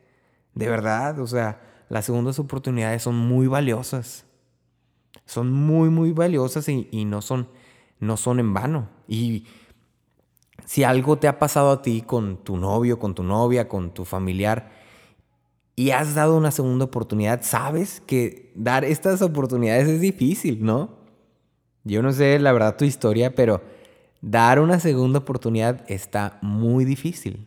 De 0.55 0.69
verdad, 0.69 1.21
o 1.21 1.26
sea, 1.28 1.61
las 1.88 2.05
segundas 2.05 2.38
oportunidades 2.40 3.02
son 3.02 3.14
muy 3.14 3.47
valiosas. 3.47 4.25
Son 5.25 5.53
muy, 5.53 5.91
muy 5.91 6.13
valiosas 6.13 6.69
y, 6.69 6.89
y 6.91 7.05
no, 7.05 7.23
son, 7.23 7.49
no 8.01 8.17
son 8.17 8.41
en 8.41 8.55
vano. 8.55 8.89
Y 9.09 9.45
si 10.65 10.85
algo 10.85 11.19
te 11.19 11.29
ha 11.29 11.39
pasado 11.39 11.71
a 11.71 11.83
ti 11.83 12.03
con 12.03 12.39
tu 12.39 12.57
novio, 12.57 12.99
con 12.99 13.15
tu 13.15 13.23
novia, 13.23 13.69
con 13.69 13.95
tu 13.95 14.05
familiar, 14.05 14.71
y 15.77 15.91
has 15.91 16.15
dado 16.15 16.37
una 16.37 16.51
segunda 16.51 16.87
oportunidad, 16.87 17.43
sabes 17.43 18.03
que 18.07 18.51
dar 18.55 18.85
estas 18.85 19.21
oportunidades 19.21 19.89
es 19.89 20.01
difícil, 20.01 20.65
¿no? 20.65 20.97
Yo 21.85 22.03
no 22.03 22.13
sé 22.13 22.39
la 22.39 22.53
verdad 22.53 22.77
tu 22.77 22.85
historia, 22.87 23.35
pero 23.35 23.63
dar 24.23 24.59
una 24.59 24.81
segunda 24.81 25.19
oportunidad 25.19 25.85
está 25.89 26.39
muy 26.41 26.85
difícil. 26.85 27.47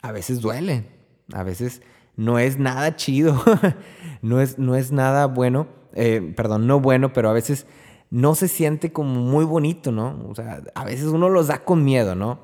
A 0.00 0.10
veces 0.10 0.40
duele, 0.40 0.86
a 1.32 1.42
veces 1.42 1.82
no 2.16 2.38
es 2.38 2.58
nada 2.58 2.96
chido, 2.96 3.40
no, 4.22 4.40
es, 4.40 4.58
no 4.58 4.74
es 4.74 4.90
nada 4.90 5.26
bueno, 5.26 5.68
eh, 5.96 6.32
perdón, 6.36 6.66
no 6.66 6.78
bueno, 6.78 7.12
pero 7.12 7.30
a 7.30 7.32
veces 7.32 7.66
no 8.10 8.34
se 8.34 8.48
siente 8.48 8.92
como 8.92 9.20
muy 9.20 9.44
bonito, 9.44 9.90
¿no? 9.90 10.24
O 10.28 10.34
sea, 10.34 10.62
a 10.74 10.84
veces 10.84 11.06
uno 11.06 11.28
los 11.28 11.48
da 11.48 11.64
con 11.64 11.84
miedo, 11.84 12.14
¿no? 12.14 12.38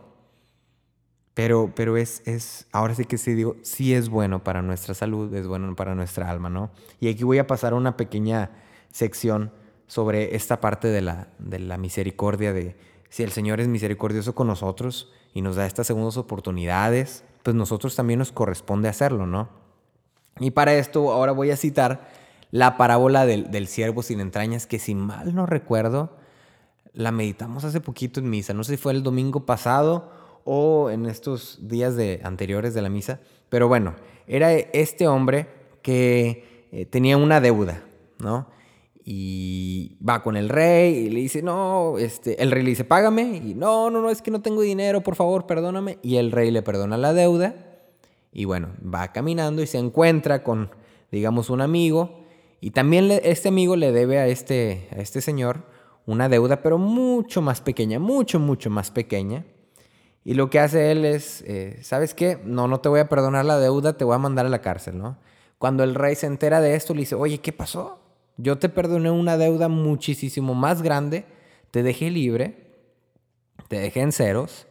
Pero, 1.35 1.73
pero 1.75 1.97
es, 1.97 2.23
es, 2.27 2.67
ahora 2.73 2.95
sí 2.95 3.05
que 3.05 3.19
sí 3.19 3.35
digo, 3.35 3.57
sí 3.63 3.95
es 3.95 4.09
bueno 4.09 4.43
para 4.43 4.63
nuestra 4.63 4.95
salud, 4.95 5.33
es 5.35 5.47
bueno 5.47 5.75
para 5.77 5.95
nuestra 5.95 6.31
alma, 6.31 6.51
¿no? 6.51 6.71
Y 6.99 7.09
aquí 7.09 7.25
voy 7.25 7.39
a 7.39 7.47
pasar 7.47 7.75
a 7.75 7.77
una 7.77 7.97
pequeña 7.97 8.51
sección 8.91 9.53
sobre 9.87 10.35
esta 10.35 10.61
parte 10.61 10.89
de 10.89 11.03
la, 11.03 11.29
de 11.39 11.59
la 11.59 11.79
misericordia, 11.79 12.53
de 12.53 12.77
si 13.09 13.23
el 13.23 13.31
Señor 13.31 13.61
es 13.61 13.69
misericordioso 13.69 14.35
con 14.35 14.47
nosotros 14.47 15.13
y 15.35 15.43
nos 15.43 15.57
da 15.57 15.67
estas 15.67 15.87
segundas 15.87 16.17
oportunidades, 16.17 17.25
pues 17.43 17.55
nosotros 17.55 17.95
también 17.95 18.19
nos 18.19 18.33
corresponde 18.33 18.89
hacerlo, 18.89 19.27
¿no? 19.27 19.49
Y 20.41 20.51
para 20.53 20.75
esto 20.75 21.13
ahora 21.13 21.33
voy 21.33 21.51
a 21.51 21.57
citar 21.57 22.22
la 22.53 22.77
parábola 22.77 23.27
del, 23.27 23.51
del 23.51 23.67
siervo 23.67 24.03
sin 24.03 24.21
entrañas, 24.21 24.69
que 24.69 24.79
si 24.79 24.95
mal 24.95 25.35
no 25.35 25.47
recuerdo, 25.47 26.17
la 26.93 27.11
meditamos 27.11 27.65
hace 27.65 27.81
poquito 27.81 28.21
en 28.21 28.31
misa, 28.31 28.55
no 28.55 28.63
sé 28.63 28.73
si 28.73 28.77
fue 28.77 28.93
el 28.93 29.03
domingo 29.03 29.45
pasado 29.45 30.11
o 30.45 30.91
en 30.91 31.07
estos 31.07 31.59
días 31.63 31.97
de, 31.97 32.21
anteriores 32.25 32.75
de 32.75 32.83
la 32.83 32.89
misa. 32.89 33.21
Pero 33.49 33.69
bueno, 33.69 33.95
era 34.27 34.53
este 34.53 35.07
hombre 35.09 35.49
que 35.83 36.67
eh, 36.73 36.87
tenía 36.87 37.17
una 37.17 37.41
deuda, 37.41 37.83
¿no? 38.19 38.49
Y 39.05 39.97
va 40.07 40.23
con 40.23 40.37
el 40.37 40.49
rey 40.49 40.95
y 40.95 41.11
le 41.11 41.21
dice, 41.21 41.43
no, 41.43 41.99
este, 41.99 42.41
el 42.41 42.53
rey 42.53 42.63
le 42.63 42.71
dice, 42.71 42.85
págame. 42.85 43.41
Y 43.45 43.55
no, 43.55 43.91
no, 43.91 44.01
no, 44.01 44.11
es 44.11 44.23
que 44.23 44.31
no 44.31 44.43
tengo 44.43 44.63
dinero, 44.63 45.01
por 45.01 45.17
favor, 45.17 45.47
perdóname. 45.47 45.99
Y 46.03 46.17
el 46.17 46.31
rey 46.31 46.51
le 46.51 46.63
perdona 46.63 46.97
la 46.97 47.13
deuda. 47.13 47.55
Y 48.33 48.45
bueno, 48.45 48.69
va 48.83 49.13
caminando 49.13 49.61
y 49.61 49.67
se 49.67 49.79
encuentra 49.79 50.45
con, 50.45 50.71
digamos, 51.11 51.51
un 51.51 51.61
amigo. 51.61 52.22
Y 52.65 52.71
también 52.71 53.11
este 53.11 53.49
amigo 53.49 53.75
le 53.75 53.91
debe 53.91 54.21
a 54.21 54.29
este, 54.29 54.87
a 54.97 55.01
este 55.01 55.21
señor 55.21 55.65
una 56.07 56.29
deuda, 56.29 56.63
pero 56.63 56.79
mucho 56.79 57.43
más 57.43 57.61
pequeña, 57.61 57.99
mucho, 57.99 58.39
mucho 58.39 58.71
más 58.71 58.93
pequeña. 58.93 59.45
Y 60.25 60.35
lo 60.35 60.49
que 60.49 60.61
hace 60.61 60.93
él 60.93 61.05
es, 61.05 61.43
eh, 61.45 61.81
¿sabes 61.83 62.15
qué? 62.15 62.39
No, 62.45 62.69
no 62.69 62.79
te 62.79 62.89
voy 62.89 63.01
a 63.01 63.09
perdonar 63.09 63.45
la 63.45 63.59
deuda, 63.59 63.95
te 63.95 64.05
voy 64.05 64.15
a 64.15 64.19
mandar 64.19 64.47
a 64.47 64.49
la 64.49 64.61
cárcel, 64.61 64.97
¿no? 64.97 65.19
Cuando 65.59 65.83
el 65.83 65.97
rey 65.97 66.15
se 66.15 66.29
entera 66.29 66.61
de 66.61 66.77
esto, 66.77 66.95
le 66.95 67.01
dice, 67.01 67.17
oye, 67.17 67.39
¿qué 67.39 67.53
pasó? 67.53 67.99
Yo 68.37 68.57
te 68.59 68.69
perdoné 68.69 69.11
una 69.11 69.37
deuda 69.37 69.67
muchísimo 69.67 70.55
más 70.55 70.83
grande, 70.83 71.25
te 71.73 71.83
dejé 71.83 72.13
libre, 72.13 72.77
te 73.67 73.81
dejé 73.81 74.03
en 74.03 74.13
ceros, 74.13 74.69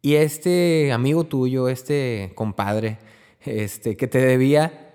y 0.00 0.14
este 0.14 0.92
amigo 0.92 1.24
tuyo, 1.24 1.68
este 1.68 2.32
compadre, 2.34 2.96
este 3.40 3.98
que 3.98 4.06
te 4.06 4.18
debía 4.18 4.91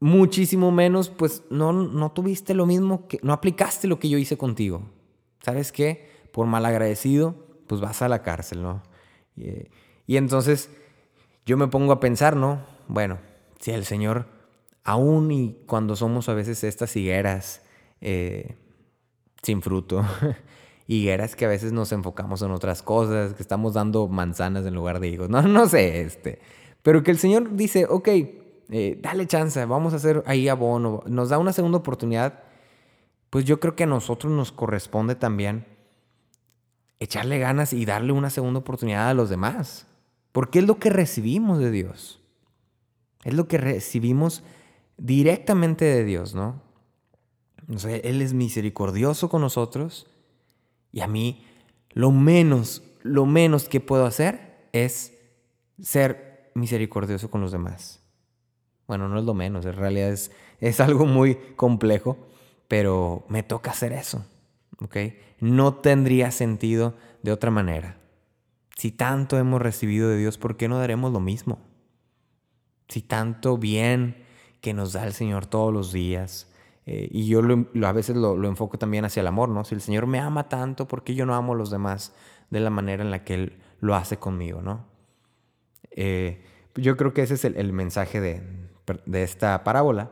muchísimo 0.00 0.70
menos, 0.70 1.08
pues 1.08 1.42
no, 1.50 1.72
no 1.72 2.12
tuviste 2.12 2.54
lo 2.54 2.66
mismo, 2.66 3.06
que, 3.08 3.18
no 3.22 3.32
aplicaste 3.32 3.88
lo 3.88 3.98
que 3.98 4.08
yo 4.08 4.18
hice 4.18 4.36
contigo. 4.36 4.82
¿Sabes 5.40 5.72
qué? 5.72 6.10
Por 6.32 6.46
malagradecido, 6.46 7.34
pues 7.66 7.80
vas 7.80 8.02
a 8.02 8.08
la 8.08 8.22
cárcel, 8.22 8.62
¿no? 8.62 8.82
Y, 9.36 10.16
entonces 10.16 10.70
yo 11.46 11.56
me 11.56 11.68
pongo 11.68 11.92
a 11.92 12.00
pensar, 12.00 12.36
¿no? 12.36 12.60
Bueno, 12.88 13.18
si 13.60 13.70
el 13.70 13.84
Señor, 13.84 14.26
aún 14.84 15.30
y 15.30 15.56
cuando 15.66 15.96
somos 15.96 16.28
a 16.28 16.34
veces 16.34 16.64
estas 16.64 16.94
higueras 16.96 17.62
eh, 18.00 18.56
sin 19.42 19.62
fruto, 19.62 20.04
higueras 20.86 21.36
que 21.36 21.46
a 21.46 21.48
veces 21.48 21.72
nos 21.72 21.92
enfocamos 21.92 22.42
en 22.42 22.50
otras 22.50 22.82
cosas, 22.82 23.34
que 23.34 23.42
estamos 23.42 23.74
dando 23.74 24.06
manzanas 24.08 24.66
en 24.66 24.74
lugar 24.74 25.00
de 25.00 25.08
higos, 25.08 25.30
no, 25.30 25.42
no 25.42 25.66
sé, 25.66 26.02
este, 26.02 26.40
pero 26.82 27.02
que 27.02 27.10
el 27.10 27.18
Señor 27.18 27.56
dice, 27.56 27.86
ok, 27.88 28.08
eh, 28.70 28.98
dale 29.00 29.26
chance, 29.26 29.64
vamos 29.64 29.92
a 29.92 29.96
hacer 29.96 30.22
ahí 30.26 30.48
abono, 30.48 31.02
nos 31.06 31.28
da 31.28 31.38
una 31.38 31.52
segunda 31.52 31.78
oportunidad, 31.78 32.42
pues 33.30 33.44
yo 33.44 33.60
creo 33.60 33.76
que 33.76 33.84
a 33.84 33.86
nosotros 33.88 34.32
nos 34.32 34.52
corresponde 34.52 35.14
también 35.14 35.66
echarle 37.00 37.38
ganas 37.38 37.72
y 37.72 37.84
darle 37.84 38.12
una 38.12 38.30
segunda 38.30 38.60
oportunidad 38.60 39.08
a 39.08 39.14
los 39.14 39.28
demás. 39.28 39.86
Porque 40.32 40.58
es 40.58 40.66
lo 40.66 40.78
que 40.78 40.90
recibimos 40.90 41.58
de 41.58 41.70
Dios. 41.70 42.20
Es 43.22 43.34
lo 43.34 43.46
que 43.46 43.58
recibimos 43.58 44.42
directamente 44.96 45.84
de 45.84 46.04
Dios, 46.04 46.34
¿no? 46.34 46.62
él 47.88 48.20
es 48.20 48.34
misericordioso 48.34 49.30
con 49.30 49.40
nosotros 49.40 50.06
y 50.92 51.00
a 51.00 51.06
mí 51.06 51.46
lo 51.90 52.10
menos, 52.10 52.82
lo 53.02 53.24
menos 53.24 53.68
que 53.70 53.80
puedo 53.80 54.04
hacer 54.04 54.68
es 54.72 55.16
ser 55.80 56.50
misericordioso 56.54 57.30
con 57.30 57.40
los 57.40 57.52
demás. 57.52 58.03
Bueno, 58.86 59.08
no 59.08 59.18
es 59.18 59.24
lo 59.24 59.34
menos, 59.34 59.64
en 59.66 59.74
realidad 59.74 60.10
es, 60.10 60.30
es 60.60 60.80
algo 60.80 61.06
muy 61.06 61.36
complejo, 61.56 62.18
pero 62.68 63.24
me 63.28 63.42
toca 63.42 63.70
hacer 63.70 63.92
eso. 63.92 64.24
No 65.40 65.74
tendría 65.74 66.30
sentido 66.30 66.94
de 67.22 67.32
otra 67.32 67.50
manera. 67.50 67.98
Si 68.76 68.90
tanto 68.92 69.38
hemos 69.38 69.62
recibido 69.62 70.08
de 70.08 70.18
Dios, 70.18 70.38
¿por 70.38 70.56
qué 70.56 70.68
no 70.68 70.78
daremos 70.78 71.12
lo 71.12 71.20
mismo? 71.20 71.58
Si 72.88 73.02
tanto 73.02 73.56
bien 73.58 74.24
que 74.60 74.74
nos 74.74 74.92
da 74.92 75.04
el 75.06 75.12
Señor 75.12 75.46
todos 75.46 75.72
los 75.72 75.92
días. 75.92 76.50
Eh, 76.86 77.08
y 77.10 77.26
yo 77.28 77.42
lo- 77.42 77.66
a 77.86 77.92
veces 77.92 78.16
lo, 78.16 78.36
lo 78.36 78.48
enfoco 78.48 78.78
también 78.78 79.04
hacia 79.04 79.20
el 79.20 79.26
amor, 79.26 79.48
¿no? 79.48 79.64
Si 79.64 79.74
el 79.74 79.80
Señor 79.80 80.06
me 80.06 80.18
ama 80.20 80.48
tanto, 80.48 80.86
¿por 80.86 81.02
qué 81.02 81.14
yo 81.14 81.26
no 81.26 81.34
amo 81.34 81.54
a 81.54 81.56
los 81.56 81.70
demás 81.70 82.14
de 82.50 82.60
la 82.60 82.70
manera 82.70 83.02
en 83.02 83.10
la 83.10 83.24
que 83.24 83.34
Él 83.34 83.58
lo 83.80 83.94
hace 83.94 84.18
conmigo, 84.18 84.60
¿no? 84.62 84.86
Eh, 85.90 86.42
yo 86.76 86.96
creo 86.96 87.12
que 87.14 87.22
ese 87.22 87.34
es 87.34 87.44
el, 87.44 87.56
el 87.56 87.72
mensaje 87.72 88.20
de, 88.20 88.42
de 89.06 89.22
esta 89.22 89.62
parábola. 89.64 90.10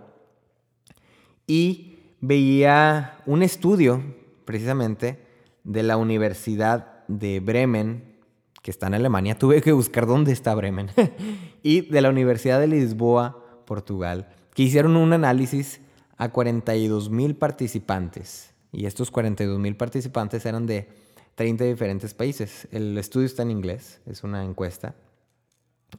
Y 1.47 1.99
veía 2.21 3.19
un 3.27 3.43
estudio, 3.43 4.03
precisamente, 4.45 5.19
de 5.65 5.83
la 5.83 5.97
Universidad 5.97 7.07
de 7.09 7.41
Bremen, 7.41 8.17
que 8.63 8.71
está 8.71 8.87
en 8.87 8.95
Alemania. 8.95 9.39
Tuve 9.39 9.61
que 9.61 9.73
buscar 9.73 10.07
dónde 10.07 10.33
está 10.33 10.55
Bremen. 10.55 10.91
y 11.63 11.83
de 11.83 12.01
la 12.01 12.11
Universidad 12.11 12.61
de 12.61 12.69
Lisboa, 12.69 13.65
Portugal, 13.67 14.29
que 14.55 14.63
hicieron 14.63 14.97
un 14.97 15.13
análisis 15.13 15.81
a 16.17 16.31
42 16.31 17.11
mil 17.11 17.35
participantes. 17.35 18.55
Y 18.71 18.87
estos 18.87 19.11
42 19.11 19.59
mil 19.59 19.77
participantes 19.77 20.47
eran 20.47 20.67
de 20.67 20.89
30 21.35 21.65
diferentes 21.65 22.15
países. 22.15 22.69
El 22.71 22.97
estudio 22.97 23.27
está 23.27 23.43
en 23.43 23.51
inglés, 23.51 24.01
es 24.07 24.23
una 24.23 24.45
encuesta. 24.45 24.95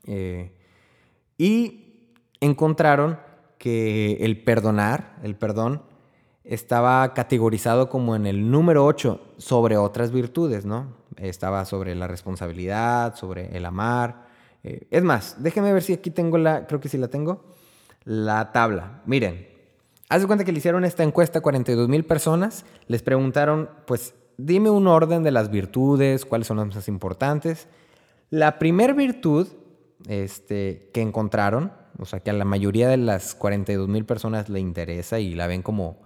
Eh, 0.05 0.51
y 1.37 1.92
encontraron 2.43 3.19
que 3.57 4.17
el 4.21 4.43
perdonar, 4.43 5.15
el 5.23 5.35
perdón, 5.35 5.81
estaba 6.43 7.13
categorizado 7.13 7.89
como 7.89 8.15
en 8.15 8.25
el 8.25 8.51
número 8.51 8.85
8 8.85 9.35
sobre 9.37 9.77
otras 9.77 10.11
virtudes, 10.11 10.65
¿no? 10.65 10.87
Estaba 11.15 11.63
sobre 11.63 11.95
la 11.95 12.07
responsabilidad, 12.07 13.15
sobre 13.15 13.55
el 13.55 13.65
amar. 13.65 14.27
Eh, 14.63 14.87
es 14.91 15.03
más, 15.03 15.41
déjenme 15.41 15.71
ver 15.71 15.83
si 15.83 15.93
aquí 15.93 16.11
tengo 16.11 16.37
la, 16.37 16.67
creo 16.67 16.81
que 16.81 16.89
sí 16.89 16.97
la 16.97 17.07
tengo, 17.07 17.45
la 18.03 18.51
tabla. 18.51 19.01
Miren, 19.05 19.47
haz 20.09 20.21
de 20.21 20.27
cuenta 20.27 20.43
que 20.43 20.51
le 20.51 20.57
hicieron 20.57 20.83
esta 20.83 21.03
encuesta 21.03 21.39
a 21.39 21.41
42 21.41 21.87
mil 21.87 22.03
personas, 22.03 22.65
les 22.87 23.01
preguntaron, 23.01 23.69
pues, 23.87 24.13
dime 24.37 24.69
un 24.69 24.87
orden 24.87 25.23
de 25.23 25.31
las 25.31 25.49
virtudes, 25.49 26.25
cuáles 26.25 26.47
son 26.47 26.57
las 26.57 26.75
más 26.75 26.87
importantes. 26.89 27.69
La 28.29 28.59
primer 28.59 28.93
virtud 28.95 29.47
este, 30.07 30.89
que 30.93 31.01
encontraron, 31.01 31.71
o 31.99 32.05
sea, 32.05 32.19
que 32.19 32.29
a 32.29 32.33
la 32.33 32.45
mayoría 32.45 32.89
de 32.89 32.97
las 32.97 33.35
42 33.35 33.87
mil 33.87 34.05
personas 34.05 34.49
le 34.49 34.59
interesa 34.59 35.19
y 35.19 35.35
la 35.35 35.47
ven 35.47 35.61
como 35.61 36.01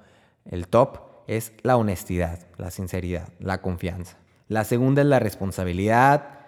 el 0.45 0.67
top, 0.67 0.99
es 1.27 1.53
la 1.63 1.77
honestidad, 1.77 2.39
la 2.57 2.71
sinceridad, 2.71 3.29
la 3.39 3.61
confianza. 3.61 4.17
La 4.47 4.63
segunda 4.63 5.01
es 5.01 5.07
la 5.07 5.19
responsabilidad. 5.19 6.39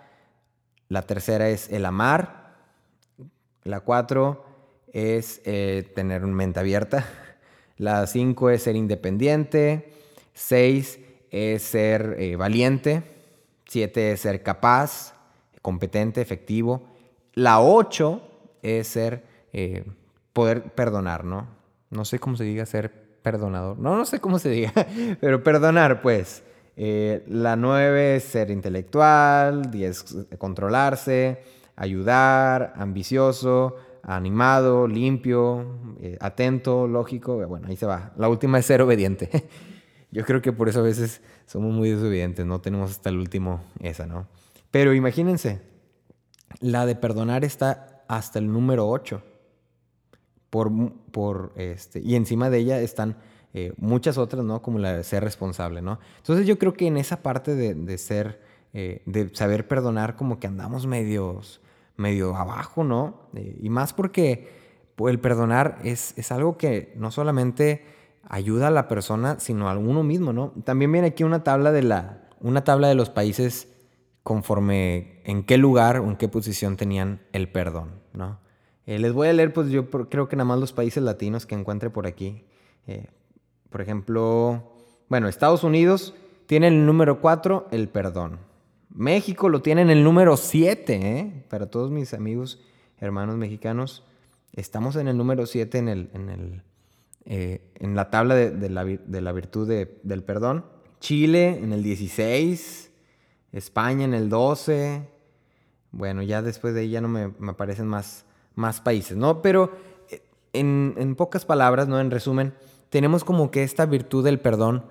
La 0.88 1.02
tercera 1.02 1.50
es 1.50 1.70
el 1.70 1.86
amar. 1.86 2.56
La 3.64 3.82
cuatro 3.82 4.46
es 4.94 5.42
eh, 5.44 5.92
tener 5.96 6.24
una 6.24 6.36
mente 6.36 6.60
abierta. 6.60 7.06
La 7.78 8.08
cinco 8.08 8.50
es 8.50 8.64
ser 8.64 8.76
independiente. 8.76 9.94
Seis 10.34 11.00
es 11.30 11.62
ser 11.64 12.16
eh, 12.18 12.38
valiente. 12.38 13.04
Siete 13.68 14.14
es 14.14 14.22
ser 14.22 14.42
capaz, 14.42 15.14
competente, 15.62 16.22
efectivo. 16.22 16.88
La 17.36 17.62
8 17.62 18.22
es 18.64 18.88
ser, 18.88 19.24
eh, 19.54 19.86
poder 20.34 20.64
perdonar, 20.74 21.26
¿no? 21.26 21.48
No 21.90 22.06
sé 22.06 22.20
cómo 22.20 22.38
se 22.38 22.44
diga 22.44 22.66
ser 22.66 22.92
perdonador. 23.22 23.80
No, 23.80 23.98
no 23.98 24.06
sé 24.06 24.20
cómo 24.20 24.40
se 24.40 24.50
diga, 24.50 24.74
pero 25.22 25.44
perdonar, 25.44 26.02
pues. 26.02 26.44
Eh, 26.82 27.26
la 27.28 27.58
9 27.58 28.16
es 28.16 28.24
ser 28.24 28.52
intelectual, 28.52 29.70
10 29.70 30.28
controlarse, 30.38 31.44
ayudar, 31.76 32.72
ambicioso, 32.78 33.76
animado, 34.04 34.88
limpio, 34.88 35.66
eh, 36.00 36.18
atento, 36.22 36.88
lógico. 36.88 37.46
Bueno, 37.48 37.68
ahí 37.68 37.76
se 37.76 37.86
va. 37.86 38.14
La 38.18 38.30
última 38.30 38.60
es 38.60 38.66
ser 38.66 38.82
obediente. 38.82 39.30
Yo 40.12 40.26
creo 40.26 40.42
que 40.42 40.54
por 40.54 40.70
eso 40.70 40.80
a 40.80 40.84
veces 40.84 41.22
somos 41.46 41.74
muy 41.74 41.90
desobedientes, 41.90 42.46
no 42.46 42.62
tenemos 42.62 42.92
hasta 42.92 43.10
el 43.10 43.18
último 43.18 43.62
esa, 43.82 44.06
¿no? 44.08 44.28
Pero 44.72 44.94
imagínense, 44.94 45.62
la 46.62 46.86
de 46.86 46.96
perdonar 46.96 47.44
está 47.44 48.04
hasta 48.08 48.40
el 48.40 48.52
número 48.52 48.88
8. 48.88 49.22
Por, 50.50 50.72
por 51.12 51.54
este, 51.56 52.00
y 52.00 52.16
encima 52.16 52.50
de 52.50 52.58
ella 52.58 52.82
están 52.82 53.18
eh, 53.54 53.74
muchas 53.78 54.18
otras, 54.18 54.44
¿no? 54.44 54.62
Como 54.62 54.80
la 54.80 54.94
de 54.94 55.04
ser 55.04 55.24
responsable, 55.24 55.82
¿no? 55.82 56.00
Entonces 56.18 56.46
yo 56.46 56.60
creo 56.60 56.74
que 56.74 56.88
en 56.88 56.98
esa 56.98 57.24
parte 57.24 57.56
de, 57.56 57.74
de 57.74 57.98
ser, 57.98 58.42
eh, 58.74 59.02
de 59.06 59.34
saber 59.36 59.68
perdonar, 59.68 60.16
como 60.16 60.40
que 60.40 60.48
andamos 60.48 60.86
medios, 60.86 61.62
medio 61.98 62.36
abajo, 62.36 62.84
¿no? 62.84 63.30
Eh, 63.36 63.58
y 63.62 63.70
más 63.70 63.94
porque 63.94 64.50
pues, 64.96 65.12
el 65.12 65.20
perdonar 65.20 65.80
es, 65.84 66.14
es 66.18 66.32
algo 66.32 66.58
que 66.58 66.94
no 66.96 67.10
solamente 67.10 67.86
ayuda 68.24 68.68
a 68.68 68.72
la 68.72 68.88
persona, 68.88 69.40
sino 69.40 69.70
a 69.70 69.78
uno 69.78 70.04
mismo, 70.04 70.32
¿no? 70.32 70.54
También 70.64 70.92
viene 70.92 71.08
aquí 71.08 71.24
una 71.24 71.44
tabla 71.44 71.72
de 71.72 71.82
la, 71.82 72.30
una 72.40 72.64
tabla 72.64 72.88
de 72.88 72.96
los 72.96 73.10
países 73.10 73.68
conforme 74.22 75.22
en 75.24 75.44
qué 75.44 75.58
lugar 75.58 75.98
o 76.00 76.06
en 76.06 76.18
qué 76.18 76.28
posición 76.28 76.78
tenían 76.78 77.22
el 77.34 77.52
perdón, 77.52 78.02
¿no? 78.14 78.40
Eh, 78.90 78.98
les 78.98 79.14
voy 79.14 79.28
a 79.28 79.34
leer, 79.34 79.54
pues 79.54 79.70
yo 79.70 79.88
creo 80.10 80.28
que 80.28 80.36
nada 80.36 80.46
más 80.48 80.60
los 80.60 80.74
países 80.74 81.04
latinos 81.04 81.46
que 81.46 81.54
encuentre 81.54 81.92
por 81.92 82.08
aquí. 82.08 82.44
Eh, 82.88 83.06
por 83.70 83.82
ejemplo, 83.82 84.64
bueno, 85.10 85.28
Estados 85.28 85.64
Unidos 85.64 86.16
tiene 86.48 86.70
el 86.70 86.88
número 86.88 87.22
4, 87.22 87.68
el 87.70 87.88
perdón. 87.90 88.40
México 88.90 89.48
lo 89.48 89.62
tiene 89.62 89.84
en 89.84 89.92
el 89.92 90.04
número 90.04 90.38
7, 90.38 90.96
¿eh? 91.20 91.46
Para 91.52 91.68
todos 91.70 91.92
mis 91.92 92.16
amigos, 92.16 92.60
hermanos 93.00 93.36
mexicanos, 93.36 94.04
estamos 94.54 94.96
en 94.96 95.08
el 95.08 95.16
número 95.18 95.46
7 95.46 95.78
en, 95.78 95.88
el, 95.88 96.10
en, 96.16 96.30
el, 96.30 96.64
eh, 97.26 97.62
en 97.76 97.96
la 97.96 98.10
tabla 98.10 98.34
de, 98.34 98.70
la, 98.72 98.84
de 98.86 99.22
la 99.22 99.32
virtud 99.34 99.68
de- 99.68 100.00
del 100.02 100.24
perdón. 100.24 100.66
Chile 101.00 101.60
en 101.62 101.74
el 101.74 101.84
16, 101.84 102.92
España 103.52 104.06
en 104.06 104.16
el 104.16 104.30
12. 104.30 105.08
Bueno, 105.92 106.24
ya 106.24 106.42
después 106.42 106.74
de 106.74 106.80
ahí 106.82 106.90
ya 106.90 107.02
no 107.02 107.08
me, 107.08 107.28
me 107.38 107.52
aparecen 107.52 107.86
más, 107.86 108.26
más 108.60 108.82
países, 108.82 109.18
¿no? 109.18 109.42
Pero 109.42 109.72
eh, 110.10 110.22
en, 110.54 110.94
en 110.98 111.16
pocas 111.16 111.46
palabras, 111.46 111.88
¿no? 111.88 112.00
En 112.00 112.12
resumen, 112.12 112.54
tenemos 112.90 113.24
como 113.24 113.50
que 113.50 113.64
esta 113.64 113.86
virtud 113.86 114.24
del 114.24 114.40
perdón 114.40 114.84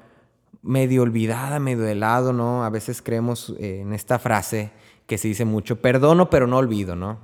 medio 0.63 1.03
olvidada, 1.03 1.61
medio 1.61 1.85
de 1.85 1.95
lado, 1.95 2.33
¿no? 2.33 2.65
A 2.65 2.71
veces 2.71 3.03
creemos 3.03 3.55
eh, 3.59 3.81
en 3.81 3.93
esta 3.93 4.19
frase 4.19 4.71
que 5.07 5.19
se 5.19 5.29
dice 5.29 5.45
mucho, 5.45 5.81
perdono 5.81 6.31
pero 6.31 6.47
no 6.47 6.59
olvido, 6.59 6.97
¿no? 6.97 7.19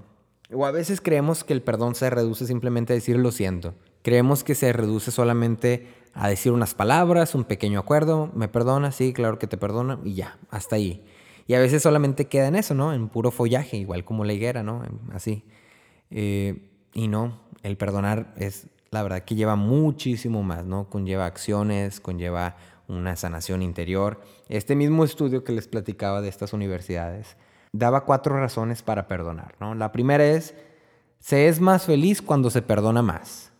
O 0.52 0.66
a 0.66 0.70
veces 0.70 1.00
creemos 1.00 1.42
que 1.42 1.52
el 1.52 1.62
perdón 1.62 1.94
se 1.94 2.10
reduce 2.10 2.46
simplemente 2.46 2.92
a 2.92 2.96
decir 2.96 3.16
lo 3.16 3.32
siento. 3.32 3.74
Creemos 4.02 4.44
que 4.44 4.54
se 4.54 4.72
reduce 4.72 5.10
solamente 5.10 5.88
a 6.12 6.28
decir 6.28 6.52
unas 6.52 6.74
palabras, 6.74 7.34
un 7.34 7.44
pequeño 7.44 7.80
acuerdo, 7.80 8.30
me 8.34 8.48
perdona, 8.48 8.92
sí, 8.92 9.12
claro 9.12 9.38
que 9.38 9.46
te 9.46 9.56
perdona, 9.56 9.98
y 10.04 10.14
ya, 10.14 10.38
hasta 10.50 10.76
ahí. 10.76 11.04
Y 11.46 11.54
a 11.54 11.58
veces 11.58 11.82
solamente 11.82 12.26
queda 12.26 12.48
en 12.48 12.56
eso, 12.56 12.74
¿no? 12.74 12.92
En 12.92 13.08
puro 13.08 13.30
follaje, 13.30 13.76
igual 13.76 14.04
como 14.04 14.24
la 14.24 14.32
higuera, 14.32 14.62
¿no? 14.62 14.82
Así. 15.12 15.44
Eh, 16.10 16.70
y 16.92 17.08
no, 17.08 17.40
el 17.62 17.76
perdonar 17.76 18.34
es 18.36 18.68
la 18.90 19.02
verdad 19.02 19.24
que 19.24 19.34
lleva 19.34 19.56
muchísimo 19.56 20.42
más, 20.42 20.64
¿no? 20.64 20.88
Conlleva 20.88 21.26
acciones, 21.26 22.00
conlleva 22.00 22.56
una 22.86 23.16
sanación 23.16 23.62
interior. 23.62 24.20
Este 24.48 24.76
mismo 24.76 25.04
estudio 25.04 25.42
que 25.42 25.52
les 25.52 25.66
platicaba 25.66 26.20
de 26.20 26.28
estas 26.28 26.52
universidades 26.52 27.36
daba 27.72 28.04
cuatro 28.04 28.38
razones 28.38 28.82
para 28.82 29.08
perdonar, 29.08 29.56
¿no? 29.58 29.74
La 29.74 29.90
primera 29.90 30.24
es, 30.24 30.54
se 31.18 31.48
es 31.48 31.60
más 31.60 31.86
feliz 31.86 32.22
cuando 32.22 32.50
se 32.50 32.62
perdona 32.62 33.02
más. 33.02 33.52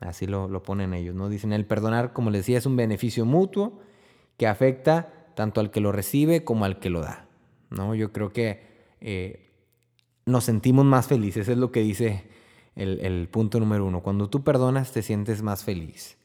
Así 0.00 0.26
lo, 0.26 0.48
lo 0.48 0.62
ponen 0.62 0.92
ellos, 0.92 1.14
¿no? 1.14 1.28
Dicen, 1.28 1.52
el 1.52 1.64
perdonar, 1.64 2.12
como 2.12 2.30
les 2.30 2.40
decía, 2.42 2.58
es 2.58 2.66
un 2.66 2.76
beneficio 2.76 3.24
mutuo 3.24 3.80
que 4.36 4.46
afecta 4.46 5.30
tanto 5.34 5.60
al 5.60 5.70
que 5.70 5.80
lo 5.80 5.92
recibe 5.92 6.44
como 6.44 6.64
al 6.64 6.78
que 6.78 6.90
lo 6.90 7.00
da, 7.00 7.26
¿no? 7.70 7.94
Yo 7.94 8.12
creo 8.12 8.32
que 8.32 8.62
eh, 9.00 9.51
nos 10.26 10.44
sentimos 10.44 10.84
más 10.84 11.06
felices, 11.06 11.48
es 11.48 11.56
lo 11.58 11.72
que 11.72 11.80
dice 11.80 12.24
el, 12.76 13.00
el 13.00 13.28
punto 13.28 13.58
número 13.60 13.84
uno. 13.86 14.02
Cuando 14.02 14.28
tú 14.30 14.42
perdonas 14.42 14.92
te 14.92 15.02
sientes 15.02 15.42
más 15.42 15.64
feliz. 15.64 16.16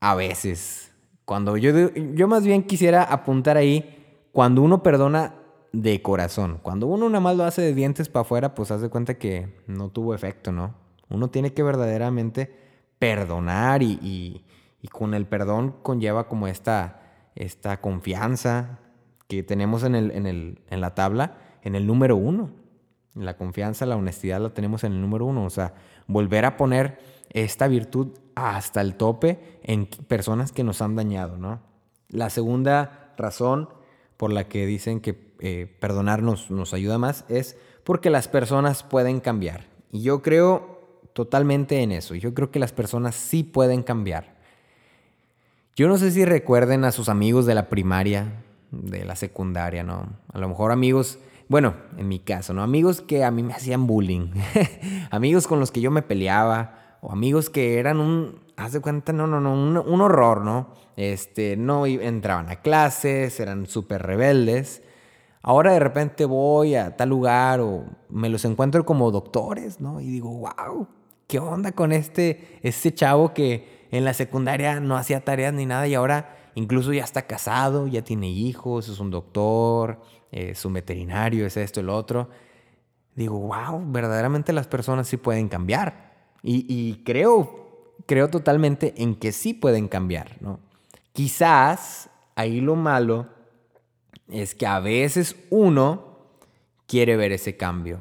A 0.00 0.14
veces. 0.14 0.92
Cuando 1.24 1.56
yo, 1.56 1.72
yo 1.94 2.26
más 2.28 2.44
bien 2.44 2.62
quisiera 2.64 3.04
apuntar 3.04 3.56
ahí, 3.56 3.96
cuando 4.32 4.62
uno 4.62 4.82
perdona 4.82 5.34
de 5.72 6.02
corazón. 6.02 6.58
Cuando 6.62 6.86
uno 6.86 7.08
nada 7.08 7.20
más 7.20 7.36
lo 7.36 7.44
hace 7.44 7.62
de 7.62 7.74
dientes 7.74 8.08
para 8.08 8.22
afuera, 8.22 8.54
pues 8.54 8.70
haz 8.72 8.80
de 8.80 8.88
cuenta 8.88 9.18
que 9.18 9.56
no 9.66 9.90
tuvo 9.90 10.14
efecto, 10.14 10.50
¿no? 10.50 10.74
Uno 11.08 11.28
tiene 11.30 11.52
que 11.52 11.62
verdaderamente 11.62 12.52
perdonar 12.98 13.82
y, 13.82 13.92
y- 14.02 14.44
y 14.82 14.88
con 14.88 15.12
el 15.14 15.26
perdón 15.26 15.74
conlleva 15.82 16.26
como 16.26 16.46
esta, 16.48 17.02
esta 17.34 17.80
confianza 17.82 18.78
que 19.28 19.42
tenemos 19.42 19.82
en, 19.84 19.94
el, 19.94 20.10
en, 20.12 20.26
el, 20.26 20.60
en 20.70 20.80
la 20.80 20.94
tabla, 20.94 21.36
en 21.62 21.74
el 21.74 21.86
número 21.86 22.16
uno. 22.16 22.50
La 23.14 23.36
confianza, 23.36 23.86
la 23.86 23.96
honestidad 23.96 24.40
la 24.40 24.50
tenemos 24.50 24.84
en 24.84 24.92
el 24.92 25.00
número 25.00 25.26
uno. 25.26 25.44
O 25.44 25.50
sea, 25.50 25.74
volver 26.06 26.44
a 26.44 26.56
poner 26.56 26.98
esta 27.30 27.68
virtud 27.68 28.18
hasta 28.34 28.80
el 28.80 28.94
tope 28.94 29.60
en 29.62 29.86
personas 29.86 30.52
que 30.52 30.64
nos 30.64 30.82
han 30.82 30.96
dañado, 30.96 31.36
¿no? 31.36 31.60
La 32.08 32.30
segunda 32.30 33.12
razón 33.16 33.68
por 34.16 34.32
la 34.32 34.48
que 34.48 34.66
dicen 34.66 35.00
que 35.00 35.32
eh, 35.40 35.74
perdonar 35.80 36.22
nos, 36.22 36.50
nos 36.50 36.74
ayuda 36.74 36.98
más 36.98 37.24
es 37.28 37.56
porque 37.84 38.10
las 38.10 38.28
personas 38.28 38.82
pueden 38.82 39.20
cambiar. 39.20 39.66
Y 39.90 40.02
yo 40.02 40.22
creo 40.22 40.80
totalmente 41.12 41.82
en 41.82 41.92
eso. 41.92 42.14
Yo 42.14 42.34
creo 42.34 42.50
que 42.50 42.58
las 42.58 42.72
personas 42.72 43.14
sí 43.14 43.42
pueden 43.42 43.82
cambiar. 43.82 44.36
Yo 45.76 45.88
no 45.88 45.98
sé 45.98 46.10
si 46.10 46.24
recuerden 46.24 46.84
a 46.84 46.92
sus 46.92 47.08
amigos 47.08 47.46
de 47.46 47.54
la 47.54 47.68
primaria, 47.68 48.42
de 48.70 49.04
la 49.04 49.16
secundaria, 49.16 49.82
¿no? 49.82 50.08
A 50.32 50.38
lo 50.38 50.48
mejor 50.48 50.72
amigos, 50.72 51.18
bueno, 51.50 51.74
en 51.98 52.06
mi 52.06 52.20
caso, 52.20 52.54
¿no? 52.54 52.62
Amigos 52.62 53.00
que 53.00 53.24
a 53.24 53.32
mí 53.32 53.42
me 53.42 53.52
hacían 53.52 53.88
bullying, 53.88 54.30
amigos 55.10 55.48
con 55.48 55.58
los 55.58 55.72
que 55.72 55.80
yo 55.80 55.90
me 55.90 56.00
peleaba, 56.00 56.98
o 57.00 57.10
amigos 57.10 57.50
que 57.50 57.80
eran 57.80 57.98
un, 57.98 58.38
haz 58.56 58.72
de 58.72 58.78
cuenta, 58.78 59.12
no, 59.12 59.26
no, 59.26 59.40
no, 59.40 59.52
un, 59.52 59.76
un 59.76 60.00
horror, 60.00 60.44
¿no? 60.44 60.68
Este, 60.94 61.56
no 61.56 61.86
entraban 61.86 62.50
a 62.50 62.62
clases, 62.62 63.40
eran 63.40 63.66
súper 63.66 64.00
rebeldes. 64.00 64.84
Ahora 65.42 65.72
de 65.72 65.80
repente 65.80 66.24
voy 66.24 66.76
a 66.76 66.96
tal 66.96 67.08
lugar 67.08 67.58
o 67.58 67.84
me 68.08 68.28
los 68.28 68.44
encuentro 68.44 68.86
como 68.86 69.10
doctores, 69.10 69.80
¿no? 69.80 70.00
Y 70.00 70.06
digo, 70.06 70.30
wow, 70.30 70.86
¿qué 71.26 71.40
onda 71.40 71.72
con 71.72 71.90
este, 71.90 72.60
este 72.62 72.94
chavo 72.94 73.34
que 73.34 73.88
en 73.90 74.04
la 74.04 74.14
secundaria 74.14 74.78
no 74.78 74.96
hacía 74.96 75.24
tareas 75.24 75.52
ni 75.52 75.66
nada 75.66 75.88
y 75.88 75.94
ahora 75.94 76.36
incluso 76.54 76.92
ya 76.92 77.02
está 77.02 77.22
casado, 77.22 77.88
ya 77.88 78.02
tiene 78.02 78.28
hijos, 78.28 78.88
es 78.88 79.00
un 79.00 79.10
doctor, 79.10 80.00
es 80.30 80.64
un 80.64 80.74
veterinario, 80.74 81.46
es 81.46 81.56
esto, 81.56 81.80
el 81.80 81.88
otro? 81.88 82.28
Digo, 83.14 83.38
wow, 83.38 83.82
verdaderamente 83.90 84.52
las 84.52 84.66
personas 84.66 85.08
sí 85.08 85.16
pueden 85.16 85.48
cambiar. 85.48 86.10
Y, 86.42 86.64
y 86.68 87.02
creo, 87.04 87.94
creo 88.06 88.28
totalmente 88.28 88.94
en 88.96 89.16
que 89.16 89.32
sí 89.32 89.54
pueden 89.54 89.88
cambiar, 89.88 90.36
¿no? 90.40 90.60
Quizás 91.12 92.08
ahí 92.36 92.60
lo 92.60 92.76
malo 92.76 93.26
es 94.28 94.54
que 94.54 94.66
a 94.66 94.80
veces 94.80 95.36
uno 95.50 96.10
quiere 96.86 97.16
ver 97.16 97.32
ese 97.32 97.56
cambio. 97.56 98.00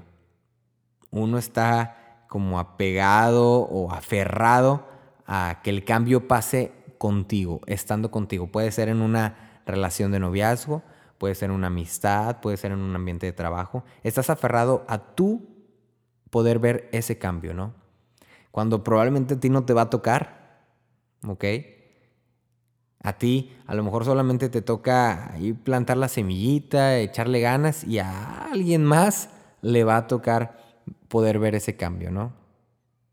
Uno 1.11 1.37
está 1.37 2.25
como 2.27 2.59
apegado 2.59 3.61
o 3.61 3.91
aferrado 3.91 4.87
a 5.25 5.61
que 5.63 5.71
el 5.71 5.83
cambio 5.83 6.27
pase 6.27 6.71
contigo, 6.97 7.61
estando 7.65 8.11
contigo. 8.11 8.47
Puede 8.47 8.71
ser 8.71 8.89
en 8.89 9.01
una 9.01 9.61
relación 9.65 10.11
de 10.11 10.19
noviazgo, 10.19 10.83
puede 11.19 11.36
ser 11.36 11.51
una 11.51 11.67
amistad, 11.67 12.39
puede 12.39 12.58
ser 12.58 12.71
en 12.71 12.79
un 12.79 12.95
ambiente 12.95 13.27
de 13.27 13.34
trabajo. 13.34 13.84
Estás 14.03 14.32
aferrado 14.32 14.86
a 14.88 15.15
tú 15.15 15.47
poder 16.32 16.58
ver 16.58 16.89
ese 16.91 17.19
cambio, 17.19 17.53
¿no? 17.53 17.73
Cuando 18.51 18.84
probablemente 18.84 19.36
a 19.36 19.39
ti 19.39 19.49
no 19.49 19.65
te 19.65 19.73
va 19.73 19.84
a 19.84 19.89
tocar, 19.89 20.65
¿ok? 21.27 21.45
A 23.03 23.13
ti 23.13 23.55
a 23.67 23.75
lo 23.75 23.84
mejor 23.84 24.05
solamente 24.05 24.49
te 24.49 24.62
toca 24.62 25.34
ahí 25.34 25.53
plantar 25.53 25.97
la 25.97 26.08
semillita, 26.08 26.97
echarle 26.97 27.41
ganas 27.41 27.84
y 27.84 27.99
a 27.99 28.45
alguien 28.45 28.84
más 28.84 29.29
le 29.62 29.84
va 29.84 29.97
a 29.97 30.08
tocar 30.08 30.58
poder 31.10 31.38
ver 31.38 31.53
ese 31.53 31.75
cambio, 31.75 32.12
¿no? 32.12 32.34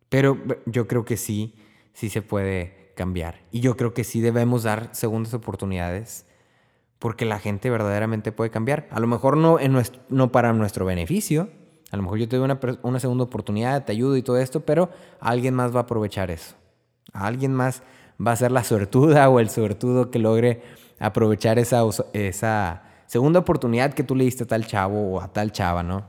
Pero 0.09 0.39
yo 0.67 0.87
creo 0.87 1.05
que 1.05 1.17
sí, 1.17 1.57
sí 1.93 2.09
se 2.09 2.23
puede 2.23 2.93
cambiar. 2.97 3.41
Y 3.51 3.61
yo 3.61 3.77
creo 3.77 3.95
que 3.95 4.05
sí 4.05 4.21
debemos 4.21 4.63
dar 4.63 4.91
segundas 4.93 5.35
oportunidades 5.35 6.25
porque 6.99 7.25
la 7.25 7.39
gente 7.39 7.71
verdaderamente 7.71 8.33
puede 8.33 8.51
cambiar. 8.51 8.89
A 8.91 9.01
lo 9.01 9.07
mejor 9.07 9.37
no, 9.37 10.33
para 10.33 10.53
nuestro 10.53 10.85
beneficio. 10.85 11.51
A 11.91 11.97
lo 11.97 12.03
mejor 12.03 12.19
yo 12.19 12.29
te 12.29 12.37
doy 12.37 12.51
una, 12.83 13.01
segunda 13.01 13.25
oportunidad, 13.25 13.85
te 13.85 13.93
ayudo 13.93 14.17
y 14.17 14.23
todo 14.23 14.39
esto, 14.39 14.61
pero 14.61 14.91
alguien 15.21 15.55
más 15.55 15.75
va 15.75 15.81
a 15.81 15.83
aprovechar 15.83 16.31
eso. 16.31 16.57
Alguien 17.13 17.55
más 17.55 17.83
va 18.25 18.33
a 18.33 18.37
ser 18.37 18.51
la 18.51 18.65
suertuda 18.65 19.29
o 19.29 19.39
el 19.41 19.51
suertudo 19.51 20.11
que 20.11 20.19
logre 20.19 20.63
aprovechar 20.99 21.59
esa, 21.59 21.83
esa 22.13 22.83
segunda 23.07 23.41
oportunidad 23.41 23.95
que 23.95 24.03
tú 24.03 24.17
le 24.17 24.25
diste 24.25 24.45
a 24.45 24.47
tal 24.47 24.67
chavo 24.67 25.13
o 25.13 25.21
a 25.21 25.33
tal 25.33 25.53
chava, 25.53 25.83
¿no? 25.83 26.05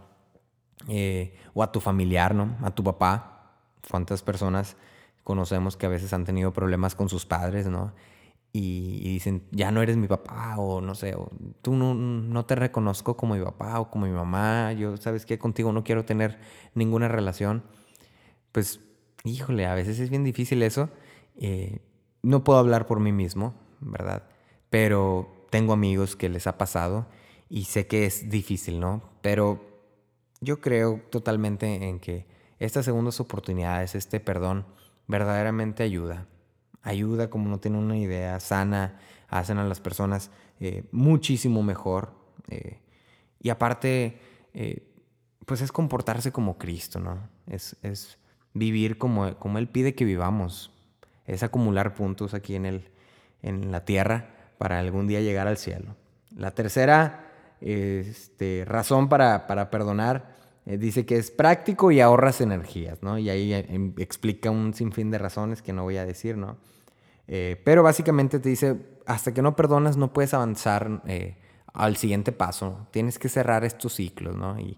Eh, 0.88 1.36
o 1.54 1.62
a 1.62 1.72
tu 1.72 1.80
familiar, 1.80 2.34
¿no? 2.34 2.56
A 2.64 2.72
tu 2.72 2.84
papá. 2.84 3.54
¿Cuántas 3.90 4.24
personas 4.24 4.78
conocemos 5.24 5.78
que 5.78 5.86
a 5.86 5.90
veces 5.90 6.14
han 6.14 6.26
tenido 6.26 6.54
problemas 6.54 6.96
con 6.96 7.10
sus 7.10 7.26
padres, 7.26 7.68
¿no? 7.68 7.94
Y, 8.60 9.04
dicen, 9.04 9.44
ya 9.52 9.70
no 9.70 9.84
eres 9.84 9.98
mi 9.98 10.08
papá, 10.08 10.56
o 10.58 10.82
no 10.82 10.96
sé, 10.96 11.14
o 11.14 11.30
tú 11.62 11.76
no, 11.76 11.94
no, 11.94 12.46
te 12.46 12.56
reconozco 12.56 13.16
como 13.16 13.36
mi 13.36 13.44
papá 13.44 13.80
o 13.80 13.92
como 13.92 14.08
mi 14.08 14.12
mamá, 14.12 14.74
yo, 14.74 14.98
¿sabes 14.98 15.28
qué? 15.28 15.38
Contigo 15.38 15.72
no 15.72 15.84
quiero 15.84 16.06
tener 16.06 16.40
ninguna 16.74 17.08
relación. 17.08 17.64
Pues, 18.52 18.80
híjole, 19.24 19.68
a 19.68 19.76
veces 19.76 20.00
es 20.00 20.10
bien 20.10 20.24
difícil 20.24 20.64
eso. 20.64 20.90
Eh, 21.36 21.82
no 22.24 22.44
puedo 22.44 22.58
hablar 22.58 22.88
por 22.88 23.00
mí 23.00 23.12
mismo, 23.12 23.54
¿verdad? 23.80 24.24
Pero 24.72 25.46
tengo 25.52 25.74
amigos 25.74 26.16
que 26.16 26.28
les 26.28 26.48
ha 26.48 26.58
pasado 26.58 27.06
y 27.50 27.66
sé 27.66 27.86
que 27.86 28.06
es 28.08 28.28
difícil, 28.28 28.80
¿no? 28.80 29.04
Pero 29.22 29.62
yo 30.42 30.62
creo 30.62 31.02
totalmente 31.12 31.88
en 31.88 32.00
que 32.00 32.26
estas 32.58 32.86
segundas 32.86 33.20
oportunidades, 33.20 33.94
este 33.94 34.20
perdón, 34.20 34.66
verdaderamente 35.08 35.84
ayuda. 35.84 36.26
Ayuda 36.84 37.30
como 37.30 37.50
no 37.50 37.60
tiene 37.60 37.78
una 37.78 37.98
idea 37.98 38.40
sana, 38.40 39.00
hacen 39.28 39.58
a 39.58 39.66
las 39.66 39.80
personas 39.80 40.32
eh, 40.60 40.84
muchísimo 40.92 41.64
mejor. 41.64 42.14
Eh, 42.50 42.80
y 43.40 43.50
aparte, 43.50 44.20
eh, 44.54 44.88
pues 45.46 45.62
es 45.62 45.72
comportarse 45.72 46.32
como 46.32 46.58
Cristo, 46.58 47.00
¿no? 47.00 47.30
Es, 47.48 47.76
es 47.84 48.18
vivir 48.54 48.98
como, 48.98 49.36
como 49.38 49.58
Él 49.58 49.68
pide 49.68 49.96
que 49.96 50.06
vivamos, 50.06 50.72
es 51.26 51.44
acumular 51.44 51.94
puntos 51.94 52.34
aquí 52.34 52.56
en, 52.56 52.66
el, 52.66 52.90
en 53.42 53.72
la 53.72 53.86
tierra 53.86 54.30
para 54.58 54.80
algún 54.80 55.08
día 55.08 55.22
llegar 55.22 55.48
al 55.48 55.58
cielo. 55.58 55.96
La 56.36 56.52
tercera 56.52 57.28
este, 57.62 58.66
razón 58.66 59.10
para, 59.10 59.48
para 59.48 59.70
perdonar 59.70 60.36
eh, 60.68 60.78
dice 60.78 61.06
que 61.06 61.16
es 61.16 61.32
práctico 61.32 61.92
y 61.92 62.02
ahorras 62.02 62.42
energías, 62.42 63.02
¿no? 63.02 63.18
Y 63.18 63.30
ahí 63.30 63.54
eh, 63.54 63.94
explica 63.98 64.52
un 64.52 64.74
sinfín 64.74 65.10
de 65.10 65.18
razones 65.18 65.62
que 65.62 65.72
no 65.72 65.84
voy 65.84 65.96
a 65.96 66.06
decir, 66.06 66.36
¿no? 66.36 66.58
Eh, 67.30 67.62
pero 67.64 67.84
básicamente 67.84 68.40
te 68.40 68.50
dice, 68.50 68.76
hasta 69.06 69.34
que 69.34 69.42
no 69.42 69.56
perdonas 69.56 69.96
no 69.96 70.12
puedes 70.12 70.34
avanzar 70.34 71.02
al 71.74 71.96
siguiente 71.96 72.34
paso, 72.34 72.88
tienes 72.92 73.18
que 73.18 73.30
cerrar 73.30 73.64
estos 73.64 73.94
ciclos, 73.94 74.36
¿no? 74.36 74.60
Y 74.60 74.78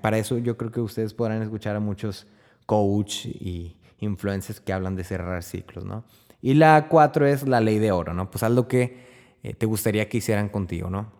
para 0.00 0.18
eso 0.18 0.38
yo 0.38 0.56
creo 0.56 0.70
que 0.70 0.80
ustedes 0.80 1.14
podrán 1.14 1.42
escuchar 1.42 1.74
a 1.74 1.80
muchos 1.80 2.26
coach 2.66 3.26
y 3.26 3.76
influencers 3.98 4.60
que 4.60 4.72
hablan 4.72 4.94
de 4.94 5.02
cerrar 5.02 5.42
ciclos, 5.42 5.84
¿no? 5.84 6.04
Y 6.40 6.54
la 6.54 6.86
cuatro 6.88 7.26
es 7.26 7.46
la 7.48 7.60
ley 7.60 7.78
de 7.78 7.90
oro, 7.90 8.14
¿no? 8.14 8.30
Pues 8.30 8.48
lo 8.48 8.68
que 8.68 9.08
eh, 9.42 9.54
te 9.54 9.66
gustaría 9.66 10.08
que 10.08 10.18
hicieran 10.18 10.48
contigo, 10.48 10.90
¿no? 10.90 11.17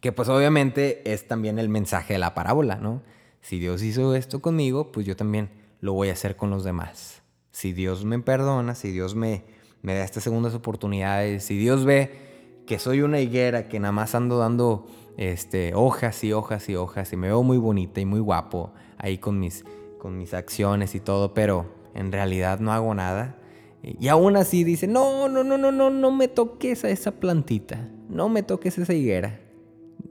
Que 0.00 0.12
pues 0.12 0.28
obviamente 0.28 1.12
es 1.12 1.26
también 1.26 1.58
el 1.58 1.68
mensaje 1.68 2.14
de 2.14 2.18
la 2.18 2.34
parábola, 2.34 2.76
¿no? 2.76 3.02
Si 3.40 3.58
Dios 3.58 3.82
hizo 3.82 4.14
esto 4.14 4.40
conmigo, 4.40 4.92
pues 4.92 5.06
yo 5.06 5.16
también 5.16 5.50
lo 5.80 5.92
voy 5.92 6.08
a 6.08 6.12
hacer 6.12 6.36
con 6.36 6.50
los 6.50 6.64
demás. 6.64 7.22
Si 7.50 7.72
Dios 7.72 8.04
me 8.04 8.18
perdona, 8.18 8.74
si 8.74 8.90
Dios 8.90 9.14
me, 9.14 9.44
me 9.82 9.94
da 9.94 10.04
estas 10.04 10.22
segundas 10.22 10.54
oportunidades, 10.54 11.44
si 11.44 11.56
Dios 11.56 11.84
ve 11.84 12.28
que 12.66 12.78
soy 12.78 13.00
una 13.00 13.20
higuera 13.20 13.68
que 13.68 13.80
nada 13.80 13.92
más 13.92 14.14
ando 14.14 14.38
dando 14.38 14.86
este, 15.16 15.72
hojas 15.74 16.22
y 16.22 16.32
hojas 16.32 16.68
y 16.68 16.76
hojas 16.76 17.12
y 17.12 17.16
me 17.16 17.28
veo 17.28 17.42
muy 17.42 17.58
bonita 17.58 18.00
y 18.00 18.04
muy 18.04 18.20
guapo 18.20 18.72
ahí 18.98 19.18
con 19.18 19.40
mis, 19.40 19.64
con 19.98 20.18
mis 20.18 20.34
acciones 20.34 20.94
y 20.94 21.00
todo, 21.00 21.34
pero 21.34 21.66
en 21.94 22.12
realidad 22.12 22.60
no 22.60 22.72
hago 22.72 22.94
nada. 22.94 23.36
Y 23.82 24.08
aún 24.08 24.36
así 24.36 24.64
dice, 24.64 24.86
no, 24.86 25.28
no, 25.28 25.44
no, 25.44 25.56
no, 25.56 25.72
no, 25.72 25.90
no 25.90 26.10
me 26.10 26.28
toques 26.28 26.84
a 26.84 26.90
esa 26.90 27.12
plantita, 27.12 27.88
no 28.08 28.28
me 28.28 28.42
toques 28.42 28.76
esa 28.78 28.92
higuera. 28.92 29.40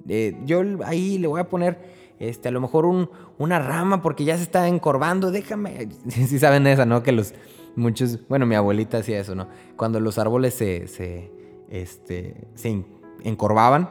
Eh, 0.08 0.38
yo 0.46 0.62
ahí 0.86 1.18
le 1.18 1.28
voy 1.28 1.40
a 1.40 1.50
poner, 1.50 1.80
este, 2.20 2.50
a 2.50 2.52
lo 2.52 2.62
mejor 2.62 2.86
un, 2.86 3.10
una 3.38 3.60
rama 3.60 4.02
porque 4.02 4.24
ya 4.24 4.38
se 4.38 4.44
está 4.44 4.68
encorvando, 4.68 5.32
déjame. 5.32 5.90
Si 6.10 6.40
saben 6.40 6.68
esa, 6.68 6.86
¿no? 6.86 7.04
Que 7.04 7.12
los 7.12 7.34
muchos, 7.76 8.20
bueno, 8.28 8.46
mi 8.46 8.56
abuelita 8.56 8.98
hacía 8.98 9.20
eso, 9.20 9.36
¿no? 9.36 9.48
Cuando 9.76 10.00
los 10.00 10.18
árboles 10.18 10.54
se, 10.54 10.88
se, 10.88 11.32
este, 11.70 12.48
se 12.56 12.84
encorvaban 13.24 13.90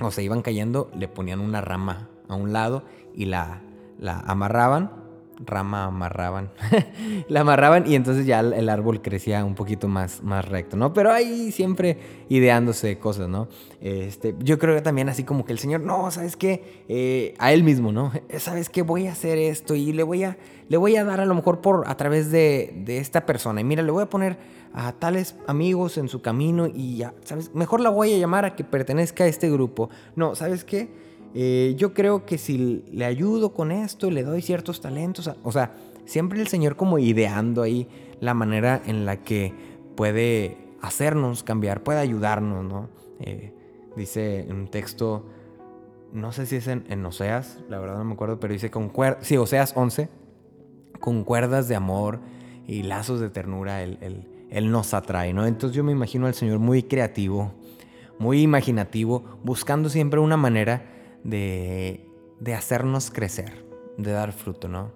o 0.00 0.10
se 0.10 0.22
iban 0.22 0.42
cayendo, 0.42 0.90
le 0.96 1.08
ponían 1.08 1.40
una 1.40 1.60
rama 1.60 2.08
a 2.28 2.34
un 2.34 2.52
lado 2.52 2.84
y 3.14 3.26
la, 3.26 3.62
la 3.98 4.20
amarraban 4.20 5.05
rama 5.44 5.84
amarraban. 5.84 6.50
la 7.28 7.40
amarraban 7.40 7.86
y 7.86 7.94
entonces 7.94 8.26
ya 8.26 8.40
el 8.40 8.68
árbol 8.68 9.02
crecía 9.02 9.44
un 9.44 9.54
poquito 9.54 9.88
más, 9.88 10.22
más 10.22 10.48
recto, 10.48 10.76
¿no? 10.76 10.92
Pero 10.92 11.12
ahí 11.12 11.52
siempre 11.52 11.98
ideándose 12.28 12.98
cosas, 12.98 13.28
¿no? 13.28 13.48
Este, 13.80 14.34
yo 14.40 14.58
creo 14.58 14.74
que 14.74 14.82
también 14.82 15.08
así 15.08 15.24
como 15.24 15.44
que 15.44 15.52
el 15.52 15.58
Señor, 15.58 15.80
no, 15.80 16.10
¿sabes 16.10 16.36
qué? 16.36 16.84
Eh, 16.88 17.34
a 17.38 17.52
Él 17.52 17.62
mismo, 17.62 17.92
¿no? 17.92 18.12
¿Sabes 18.38 18.68
qué? 18.68 18.82
Voy 18.82 19.06
a 19.06 19.12
hacer 19.12 19.38
esto 19.38 19.74
y 19.74 19.92
le 19.92 20.02
voy 20.02 20.24
a, 20.24 20.36
le 20.68 20.76
voy 20.76 20.96
a 20.96 21.04
dar 21.04 21.20
a 21.20 21.26
lo 21.26 21.34
mejor 21.34 21.60
por, 21.60 21.88
a 21.88 21.96
través 21.96 22.30
de, 22.30 22.72
de 22.84 22.98
esta 22.98 23.26
persona. 23.26 23.60
Y 23.60 23.64
mira, 23.64 23.82
le 23.82 23.90
voy 23.90 24.02
a 24.02 24.10
poner 24.10 24.38
a 24.72 24.92
tales 24.92 25.36
amigos 25.46 25.96
en 25.96 26.08
su 26.08 26.20
camino 26.20 26.66
y 26.66 26.98
ya, 26.98 27.14
¿sabes? 27.24 27.54
Mejor 27.54 27.80
la 27.80 27.90
voy 27.90 28.12
a 28.12 28.18
llamar 28.18 28.44
a 28.44 28.56
que 28.56 28.64
pertenezca 28.64 29.24
a 29.24 29.26
este 29.26 29.50
grupo. 29.50 29.90
No, 30.16 30.34
¿sabes 30.34 30.64
qué? 30.64 30.88
Eh, 31.38 31.74
yo 31.76 31.92
creo 31.92 32.24
que 32.24 32.38
si 32.38 32.82
le 32.90 33.04
ayudo 33.04 33.52
con 33.52 33.70
esto, 33.70 34.10
le 34.10 34.22
doy 34.22 34.40
ciertos 34.40 34.80
talentos, 34.80 35.30
o 35.42 35.52
sea, 35.52 35.74
siempre 36.06 36.40
el 36.40 36.48
Señor 36.48 36.76
como 36.76 36.98
ideando 36.98 37.60
ahí 37.60 37.86
la 38.20 38.32
manera 38.32 38.80
en 38.86 39.04
la 39.04 39.18
que 39.22 39.52
puede 39.96 40.56
hacernos 40.80 41.42
cambiar, 41.42 41.82
puede 41.82 41.98
ayudarnos, 41.98 42.64
¿no? 42.64 42.88
Eh, 43.20 43.52
dice 43.96 44.46
un 44.48 44.68
texto, 44.68 45.26
no 46.10 46.32
sé 46.32 46.46
si 46.46 46.56
es 46.56 46.68
en, 46.68 47.04
Oseas, 47.04 47.58
la 47.68 47.78
verdad 47.80 47.98
no 47.98 48.04
me 48.04 48.14
acuerdo, 48.14 48.40
pero 48.40 48.54
dice, 48.54 48.70
con 48.70 48.90
sí, 49.20 49.36
Oseas 49.36 49.74
11, 49.76 50.08
con 51.00 51.22
cuerdas 51.22 51.68
de 51.68 51.76
amor 51.76 52.20
y 52.66 52.82
lazos 52.84 53.20
de 53.20 53.28
ternura 53.28 53.82
Él, 53.82 53.98
él- 54.00 54.26
Él 54.48 54.70
nos 54.70 54.94
atrae, 54.94 55.34
¿no? 55.34 55.44
Entonces 55.44 55.76
yo 55.76 55.84
me 55.84 55.92
imagino 55.92 56.26
al 56.28 56.32
Señor 56.34 56.60
muy 56.60 56.82
creativo, 56.84 57.52
muy 58.18 58.40
imaginativo, 58.40 59.22
buscando 59.44 59.90
siempre 59.90 60.18
una 60.18 60.38
manera 60.38 60.94
de, 61.26 62.08
de 62.40 62.54
hacernos 62.54 63.10
crecer, 63.10 63.66
de 63.98 64.12
dar 64.12 64.32
fruto, 64.32 64.68
¿no? 64.68 64.92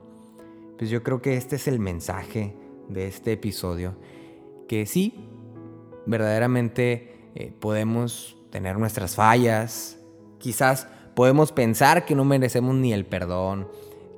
Pues 0.79 0.91
yo 0.91 1.03
creo 1.03 1.21
que 1.21 1.37
este 1.37 1.57
es 1.57 1.69
el 1.69 1.79
mensaje 1.79 2.57
de 2.89 3.07
este 3.07 3.33
episodio, 3.33 3.97
que 4.69 4.87
sí, 4.87 5.29
verdaderamente 6.07 7.31
eh, 7.35 7.53
podemos 7.59 8.37
tener 8.51 8.79
nuestras 8.79 9.15
fallas, 9.15 9.99
quizás 10.39 10.89
podemos 11.15 11.53
pensar 11.53 12.05
que 12.05 12.15
no 12.15 12.25
merecemos 12.25 12.75
ni 12.75 12.93
el 12.93 13.05
perdón, 13.05 13.69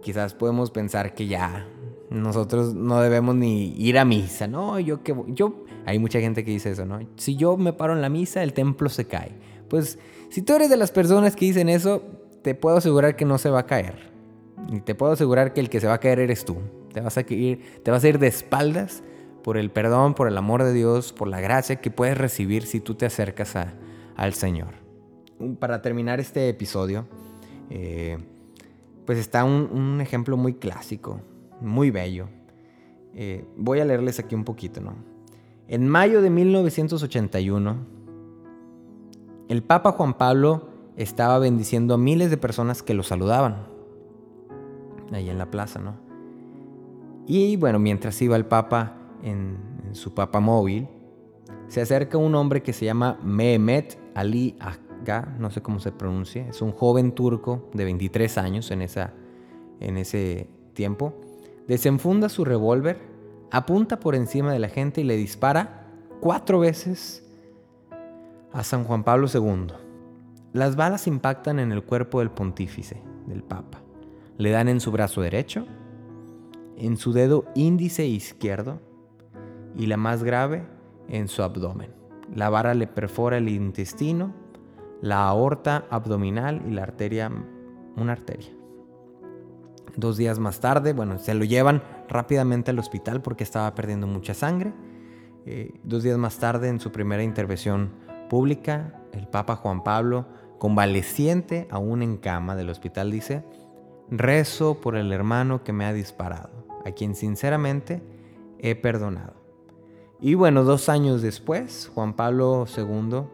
quizás 0.03 0.35
podemos 0.35 0.71
pensar 0.71 1.15
que 1.15 1.27
ya 1.27 1.67
nosotros 2.11 2.75
no 2.75 3.01
debemos 3.01 3.35
ni 3.35 3.75
ir 3.77 3.99
a 3.99 4.05
misa, 4.05 4.47
no, 4.47 4.79
yo 4.79 5.03
que 5.03 5.15
yo 5.29 5.65
hay 5.85 5.99
mucha 5.99 6.21
gente 6.21 6.45
que 6.45 6.51
dice 6.51 6.71
eso, 6.71 6.87
¿no? 6.87 7.01
Si 7.17 7.37
yo 7.37 7.57
me 7.57 7.73
paro 7.73 7.95
en 7.95 8.03
la 8.03 8.09
misa, 8.09 8.43
el 8.43 8.53
templo 8.53 8.89
se 8.89 9.07
cae. 9.07 9.33
Pues 9.73 9.99
si 10.29 10.43
tú 10.43 10.55
eres 10.55 10.69
de 10.69 10.77
las 10.77 10.91
personas 10.91 11.35
que 11.35 11.47
dicen 11.47 11.71
eso, 11.71 12.03
te 12.43 12.55
puedo 12.55 12.77
asegurar 12.77 13.17
que 13.17 13.25
no 13.25 13.39
se 13.39 13.49
va 13.49 13.61
a 13.61 13.67
caer. 13.67 14.11
Y 14.71 14.81
te 14.81 14.95
puedo 14.95 15.13
asegurar 15.13 15.55
que 15.55 15.61
el 15.61 15.71
que 15.71 15.81
se 15.81 15.87
va 15.87 15.95
a 15.95 15.99
caer 15.99 16.19
eres 16.19 16.45
tú. 16.45 16.59
Te 16.93 17.01
vas 17.01 17.17
a 17.17 17.23
ir, 17.27 17.81
te 17.83 17.91
vas 17.91 18.05
a 18.05 18.09
ir 18.11 18.19
de 18.19 18.27
espaldas 18.27 19.03
por 19.43 19.57
el 19.57 19.71
perdón, 19.71 20.13
por 20.13 20.29
el 20.29 20.37
amor 20.37 20.63
de 20.63 20.75
Dios, 20.75 21.15
por 21.15 21.27
la 21.27 21.41
gracia 21.41 21.77
que 21.77 21.91
puedes 21.91 22.19
recibir 22.19 22.67
si 22.67 22.81
tú 22.81 22.97
te 22.97 23.07
acercas 23.07 23.57
a- 23.57 23.73
al 24.15 24.35
Señor. 24.35 24.75
Para 25.59 25.81
terminar 25.81 26.21
este 26.21 26.51
episodio, 26.51 27.07
eh, 27.71 28.19
pues 29.07 29.17
está 29.17 29.43
un, 29.43 30.03
ejemplo 30.03 30.37
muy 30.37 30.53
clásico, 30.53 31.23
muy 31.63 31.91
bello. 31.91 32.29
Eh, 33.15 33.47
voy 33.57 33.81
a 33.81 33.87
leerles 33.87 34.19
aquí 34.19 34.35
un 34.35 34.45
poquito, 34.45 34.83
¿no? 34.83 34.97
En 35.67 35.89
mayo 35.89 36.21
de 36.21 36.29
1981, 36.29 38.02
el 39.49 39.63
Papa 39.63 39.93
Juan 39.93 40.15
Pablo 40.15 40.69
estaba 40.97 41.39
bendiciendo 41.39 41.95
a 41.95 41.99
miles 41.99 42.31
de 42.31 42.37
personas 42.37 42.83
que 42.83 42.95
lo 42.95 43.03
saludaban 43.03 43.73
ahí 45.13 45.29
en 45.29 45.39
la 45.39 45.51
plaza, 45.51 45.81
¿no? 45.81 45.95
Y 47.27 47.57
bueno, 47.57 47.79
mientras 47.79 48.21
iba 48.23 48.37
el 48.37 48.47
Papa 48.47 48.97
en, 49.23 49.71
su 49.93 50.15
Papa 50.15 50.41
móvil, 50.41 50.89
se 51.69 51.83
acerca 51.83 52.17
un 52.17 52.35
hombre 52.35 52.63
que 52.63 52.73
se 52.73 52.87
llama 52.87 53.19
Mehmet 53.23 53.99
Ali 54.15 54.57
Aga, 54.59 55.35
no 55.39 55.51
sé 55.51 55.61
cómo 55.61 55.81
se 55.81 55.93
pronuncia, 55.93 56.49
es 56.49 56.63
un 56.63 56.73
joven 56.73 57.13
turco 57.13 57.69
de 57.75 57.85
23 57.85 58.39
años 58.39 58.71
en, 58.71 58.81
esa, 58.81 59.13
en 59.81 59.99
ese 59.99 60.49
tiempo. 60.73 61.15
Desenfunda 61.69 62.31
su 62.31 62.47
revólver, 62.47 63.01
apunta 63.51 64.01
por 64.01 64.15
encima 64.15 64.53
de 64.53 64.61
la 64.61 64.69
gente 64.69 65.03
y 65.03 65.05
le 65.05 65.17
dispara 65.17 65.89
cuatro 66.21 66.61
veces 66.61 67.23
a 68.53 68.63
San 68.63 68.85
Juan 68.85 69.05
Pablo 69.05 69.29
II. 69.33 69.75
Las 70.53 70.77
balas 70.77 71.07
impactan 71.07 71.59
en 71.59 71.73
el 71.73 71.83
cuerpo 71.83 72.19
del 72.19 72.31
pontífice, 72.31 73.03
del 73.27 73.43
Papa. 73.43 73.81
Le 74.37 74.51
dan 74.51 74.69
en 74.69 74.81
su 74.81 74.91
brazo 74.91 75.23
derecho, 75.23 75.67
en 76.77 76.97
su 76.97 77.13
dedo 77.13 77.45
índice 77.55 78.07
izquierdo 78.07 78.81
y 79.77 79.87
la 79.87 79.97
más 79.97 80.23
grave, 80.23 80.67
en 81.09 81.29
su 81.29 81.43
abdomen. 81.43 81.91
La 82.35 82.51
vara 82.51 82.75
le 82.75 82.87
perfora 82.87 83.39
el 83.39 83.49
intestino, 83.49 84.35
la 85.01 85.27
aorta 85.27 85.85
abdominal 85.91 86.63
y 86.67 86.73
la 86.73 86.83
arteria, 86.83 87.31
una 87.97 88.13
arteria. 88.13 88.51
Dos 89.97 90.17
días 90.17 90.39
más 90.39 90.61
tarde, 90.61 90.93
bueno, 90.93 91.19
se 91.19 91.35
lo 91.35 91.45
llevan 91.45 91.83
rápidamente 92.09 92.71
al 92.71 92.79
hospital 92.79 93.21
porque 93.21 93.45
estaba 93.45 93.75
perdiendo 93.75 94.07
mucha 94.07 94.33
sangre. 94.33 94.73
Eh, 95.45 95.75
dos 95.83 96.03
días 96.03 96.17
más 96.19 96.39
tarde, 96.39 96.69
en 96.69 96.81
su 96.81 96.93
primera 96.93 97.23
intervención 97.23 97.91
pública, 98.33 98.95
el 99.13 99.29
Papa 99.29 99.57
Juan 99.57 99.85
Pablo, 99.85 100.25
convaleciente 100.57 101.69
aún 101.71 102.01
en 102.01 102.17
cama 102.17 102.57
del 102.57 102.71
hospital, 102.71 103.11
dice, 103.11 103.45
rezo 104.11 104.81
por 104.81 104.97
el 104.97 105.13
hermano 105.13 105.63
que 105.63 105.75
me 105.75 105.85
ha 105.85 105.93
disparado, 105.93 106.65
a 106.87 106.93
quien 106.93 107.15
sinceramente 107.15 108.03
he 108.59 108.75
perdonado. 108.75 109.35
Y 110.19 110.33
bueno, 110.33 110.65
dos 110.65 110.89
años 110.89 111.21
después, 111.21 111.91
Juan 111.95 112.15
Pablo 112.15 112.65
II 112.75 113.25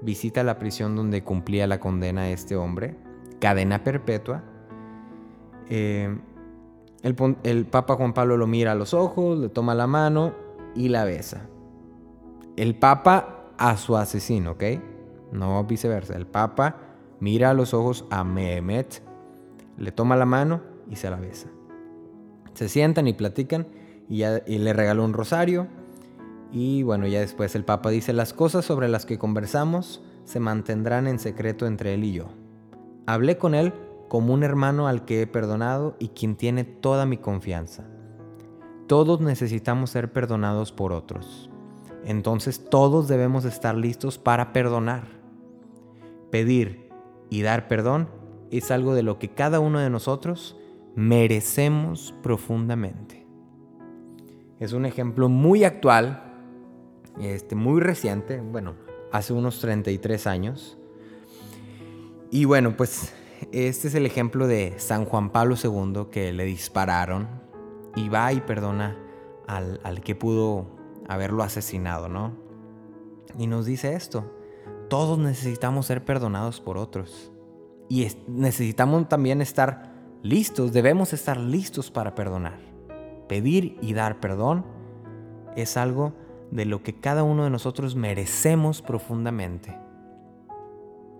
visita 0.00 0.42
la 0.42 0.58
prisión 0.58 0.96
donde 0.96 1.22
cumplía 1.22 1.66
la 1.66 1.78
condena 1.78 2.22
a 2.22 2.30
este 2.30 2.56
hombre, 2.56 2.96
cadena 3.40 3.84
perpetua. 3.84 4.44
Eh, 5.68 6.18
el, 7.02 7.36
el 7.42 7.66
Papa 7.66 7.96
Juan 7.96 8.14
Pablo 8.14 8.38
lo 8.38 8.46
mira 8.46 8.72
a 8.72 8.74
los 8.74 8.94
ojos, 8.94 9.38
le 9.38 9.50
toma 9.50 9.74
la 9.74 9.86
mano 9.86 10.32
y 10.74 10.88
la 10.88 11.04
besa. 11.04 11.42
El 12.56 12.76
Papa 12.76 13.37
a 13.58 13.76
su 13.76 13.96
asesino, 13.96 14.52
¿ok? 14.52 14.64
No 15.32 15.62
viceversa. 15.64 16.16
El 16.16 16.26
Papa 16.26 16.76
mira 17.20 17.50
a 17.50 17.54
los 17.54 17.74
ojos 17.74 18.04
a 18.10 18.24
Mehmet, 18.24 19.02
le 19.76 19.92
toma 19.92 20.16
la 20.16 20.24
mano 20.24 20.62
y 20.90 20.96
se 20.96 21.10
la 21.10 21.16
besa. 21.16 21.48
Se 22.54 22.68
sientan 22.68 23.06
y 23.06 23.12
platican 23.12 23.66
y, 24.08 24.24
y 24.24 24.58
le 24.58 24.72
regaló 24.72 25.04
un 25.04 25.12
rosario. 25.12 25.66
Y 26.50 26.82
bueno, 26.82 27.06
ya 27.06 27.20
después 27.20 27.54
el 27.54 27.64
Papa 27.64 27.90
dice, 27.90 28.12
las 28.12 28.32
cosas 28.32 28.64
sobre 28.64 28.88
las 28.88 29.04
que 29.04 29.18
conversamos 29.18 30.02
se 30.24 30.40
mantendrán 30.40 31.06
en 31.06 31.18
secreto 31.18 31.66
entre 31.66 31.94
él 31.94 32.04
y 32.04 32.12
yo. 32.12 32.28
Hablé 33.06 33.38
con 33.38 33.54
él 33.54 33.72
como 34.08 34.32
un 34.32 34.42
hermano 34.42 34.88
al 34.88 35.04
que 35.04 35.22
he 35.22 35.26
perdonado 35.26 35.96
y 35.98 36.08
quien 36.08 36.36
tiene 36.36 36.64
toda 36.64 37.06
mi 37.06 37.18
confianza. 37.18 37.84
Todos 38.86 39.20
necesitamos 39.20 39.90
ser 39.90 40.12
perdonados 40.12 40.72
por 40.72 40.92
otros. 40.92 41.50
Entonces 42.08 42.64
todos 42.70 43.06
debemos 43.06 43.44
estar 43.44 43.74
listos 43.74 44.16
para 44.16 44.54
perdonar. 44.54 45.02
Pedir 46.30 46.88
y 47.28 47.42
dar 47.42 47.68
perdón 47.68 48.08
es 48.50 48.70
algo 48.70 48.94
de 48.94 49.02
lo 49.02 49.18
que 49.18 49.28
cada 49.28 49.60
uno 49.60 49.78
de 49.78 49.90
nosotros 49.90 50.56
merecemos 50.96 52.14
profundamente. 52.22 53.26
Es 54.58 54.72
un 54.72 54.86
ejemplo 54.86 55.28
muy 55.28 55.64
actual, 55.64 56.22
este, 57.20 57.54
muy 57.54 57.82
reciente, 57.82 58.40
bueno, 58.40 58.76
hace 59.12 59.34
unos 59.34 59.60
33 59.60 60.26
años. 60.26 60.78
Y 62.30 62.46
bueno, 62.46 62.74
pues 62.74 63.12
este 63.52 63.88
es 63.88 63.94
el 63.94 64.06
ejemplo 64.06 64.46
de 64.46 64.72
San 64.78 65.04
Juan 65.04 65.28
Pablo 65.28 65.56
II 65.62 66.06
que 66.10 66.32
le 66.32 66.46
dispararon 66.46 67.28
y 67.96 68.08
va 68.08 68.32
y 68.32 68.40
perdona 68.40 68.96
al, 69.46 69.78
al 69.84 70.00
que 70.00 70.14
pudo 70.14 70.77
haberlo 71.08 71.42
asesinado, 71.42 72.08
¿no? 72.08 72.32
Y 73.38 73.46
nos 73.46 73.66
dice 73.66 73.94
esto, 73.94 74.32
todos 74.88 75.18
necesitamos 75.18 75.86
ser 75.86 76.04
perdonados 76.04 76.60
por 76.60 76.78
otros. 76.78 77.32
Y 77.88 78.04
es- 78.04 78.18
necesitamos 78.28 79.08
también 79.08 79.40
estar 79.40 79.92
listos, 80.22 80.72
debemos 80.72 81.12
estar 81.12 81.38
listos 81.38 81.90
para 81.90 82.14
perdonar. 82.14 82.58
Pedir 83.28 83.76
y 83.82 83.92
dar 83.94 84.20
perdón 84.20 84.64
es 85.56 85.76
algo 85.76 86.12
de 86.50 86.64
lo 86.64 86.82
que 86.82 86.94
cada 86.98 87.22
uno 87.24 87.44
de 87.44 87.50
nosotros 87.50 87.94
merecemos 87.96 88.80
profundamente. 88.82 89.76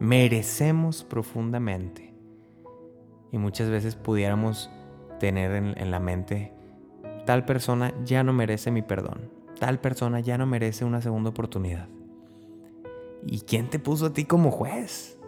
Merecemos 0.00 1.04
profundamente. 1.04 2.14
Y 3.32 3.38
muchas 3.38 3.68
veces 3.68 3.94
pudiéramos 3.96 4.70
tener 5.20 5.52
en, 5.52 5.74
en 5.76 5.90
la 5.90 6.00
mente, 6.00 6.52
tal 7.26 7.44
persona 7.44 7.92
ya 8.04 8.22
no 8.22 8.32
merece 8.32 8.70
mi 8.70 8.80
perdón. 8.82 9.30
Tal 9.58 9.80
persona 9.80 10.20
ya 10.20 10.38
no 10.38 10.46
merece 10.46 10.84
una 10.84 11.02
segunda 11.02 11.30
oportunidad. 11.30 11.88
¿Y 13.26 13.40
quién 13.40 13.68
te 13.68 13.78
puso 13.78 14.06
a 14.06 14.12
ti 14.12 14.24
como 14.24 14.50
juez? 14.50 15.18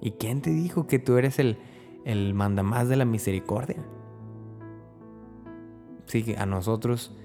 ¿Y 0.00 0.12
quién 0.12 0.42
te 0.42 0.50
dijo 0.50 0.86
que 0.86 0.98
tú 0.98 1.16
eres 1.16 1.38
el, 1.38 1.58
el 2.04 2.34
mandamás 2.34 2.88
de 2.88 2.96
la 2.96 3.04
misericordia? 3.04 3.82
Sí, 6.06 6.34
a 6.36 6.44
nosotros, 6.44 7.16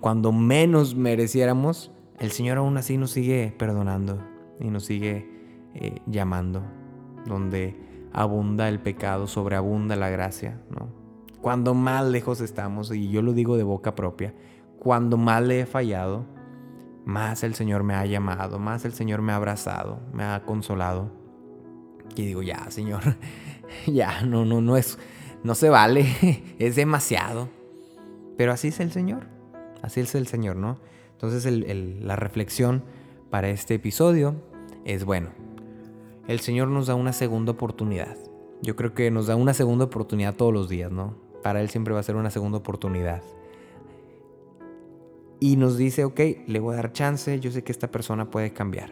cuando 0.00 0.32
menos 0.32 0.94
mereciéramos, 0.94 1.92
el 2.18 2.32
Señor 2.32 2.58
aún 2.58 2.76
así 2.76 2.98
nos 2.98 3.12
sigue 3.12 3.54
perdonando 3.56 4.18
y 4.60 4.68
nos 4.68 4.84
sigue 4.84 5.30
eh, 5.74 6.00
llamando. 6.06 6.62
Donde 7.26 7.76
abunda 8.12 8.68
el 8.68 8.80
pecado, 8.80 9.26
sobreabunda 9.26 9.96
la 9.96 10.08
gracia, 10.08 10.60
¿no? 10.70 10.88
Cuando 11.40 11.74
más 11.74 12.04
lejos 12.06 12.40
estamos, 12.40 12.92
y 12.92 13.10
yo 13.10 13.22
lo 13.22 13.32
digo 13.32 13.56
de 13.56 13.62
boca 13.62 13.94
propia, 13.94 14.34
cuando 14.78 15.16
más 15.16 15.42
le 15.42 15.60
he 15.60 15.66
fallado, 15.66 16.24
más 17.04 17.42
el 17.42 17.54
Señor 17.54 17.82
me 17.82 17.94
ha 17.94 18.04
llamado, 18.06 18.58
más 18.58 18.84
el 18.84 18.92
Señor 18.92 19.22
me 19.22 19.32
ha 19.32 19.36
abrazado, 19.36 20.00
me 20.12 20.24
ha 20.24 20.42
consolado. 20.44 21.10
Y 22.14 22.26
digo, 22.26 22.42
ya, 22.42 22.70
Señor, 22.70 23.00
ya, 23.86 24.22
no, 24.22 24.44
no, 24.44 24.60
no 24.60 24.76
es, 24.76 24.98
no 25.42 25.54
se 25.54 25.68
vale, 25.68 26.06
es 26.58 26.76
demasiado. 26.76 27.48
Pero 28.36 28.52
así 28.52 28.68
es 28.68 28.80
el 28.80 28.92
Señor, 28.92 29.26
así 29.82 30.00
es 30.00 30.14
el 30.14 30.26
Señor, 30.26 30.56
¿no? 30.56 30.78
Entonces 31.12 31.44
la 31.52 32.14
reflexión 32.14 32.84
para 33.30 33.48
este 33.48 33.74
episodio 33.74 34.36
es, 34.84 35.04
bueno, 35.04 35.30
el 36.28 36.40
Señor 36.40 36.68
nos 36.68 36.86
da 36.86 36.94
una 36.94 37.12
segunda 37.12 37.52
oportunidad. 37.52 38.16
Yo 38.62 38.76
creo 38.76 38.94
que 38.94 39.10
nos 39.10 39.26
da 39.26 39.34
una 39.34 39.54
segunda 39.54 39.86
oportunidad 39.86 40.34
todos 40.34 40.52
los 40.52 40.68
días, 40.68 40.92
¿no? 40.92 41.28
para 41.42 41.60
Él 41.60 41.70
siempre 41.70 41.94
va 41.94 42.00
a 42.00 42.02
ser 42.02 42.16
una 42.16 42.30
segunda 42.30 42.58
oportunidad. 42.58 43.22
Y 45.40 45.56
nos 45.56 45.76
dice, 45.76 46.04
ok, 46.04 46.20
le 46.46 46.60
voy 46.60 46.74
a 46.74 46.76
dar 46.76 46.92
chance, 46.92 47.38
yo 47.40 47.50
sé 47.50 47.62
que 47.62 47.72
esta 47.72 47.90
persona 47.90 48.30
puede 48.30 48.52
cambiar. 48.52 48.90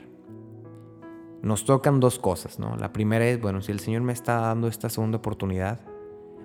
Nos 1.43 1.65
tocan 1.65 2.01
dos 2.01 2.19
cosas, 2.19 2.59
¿no? 2.59 2.77
La 2.77 2.93
primera 2.93 3.27
es, 3.27 3.41
bueno, 3.41 3.63
si 3.63 3.73
el 3.73 3.81
Señor 3.81 4.03
me 4.03 4.13
está 4.13 4.41
dando 4.41 4.69
esta 4.69 4.89
segunda 4.89 5.19
oportunidad, 5.19 5.81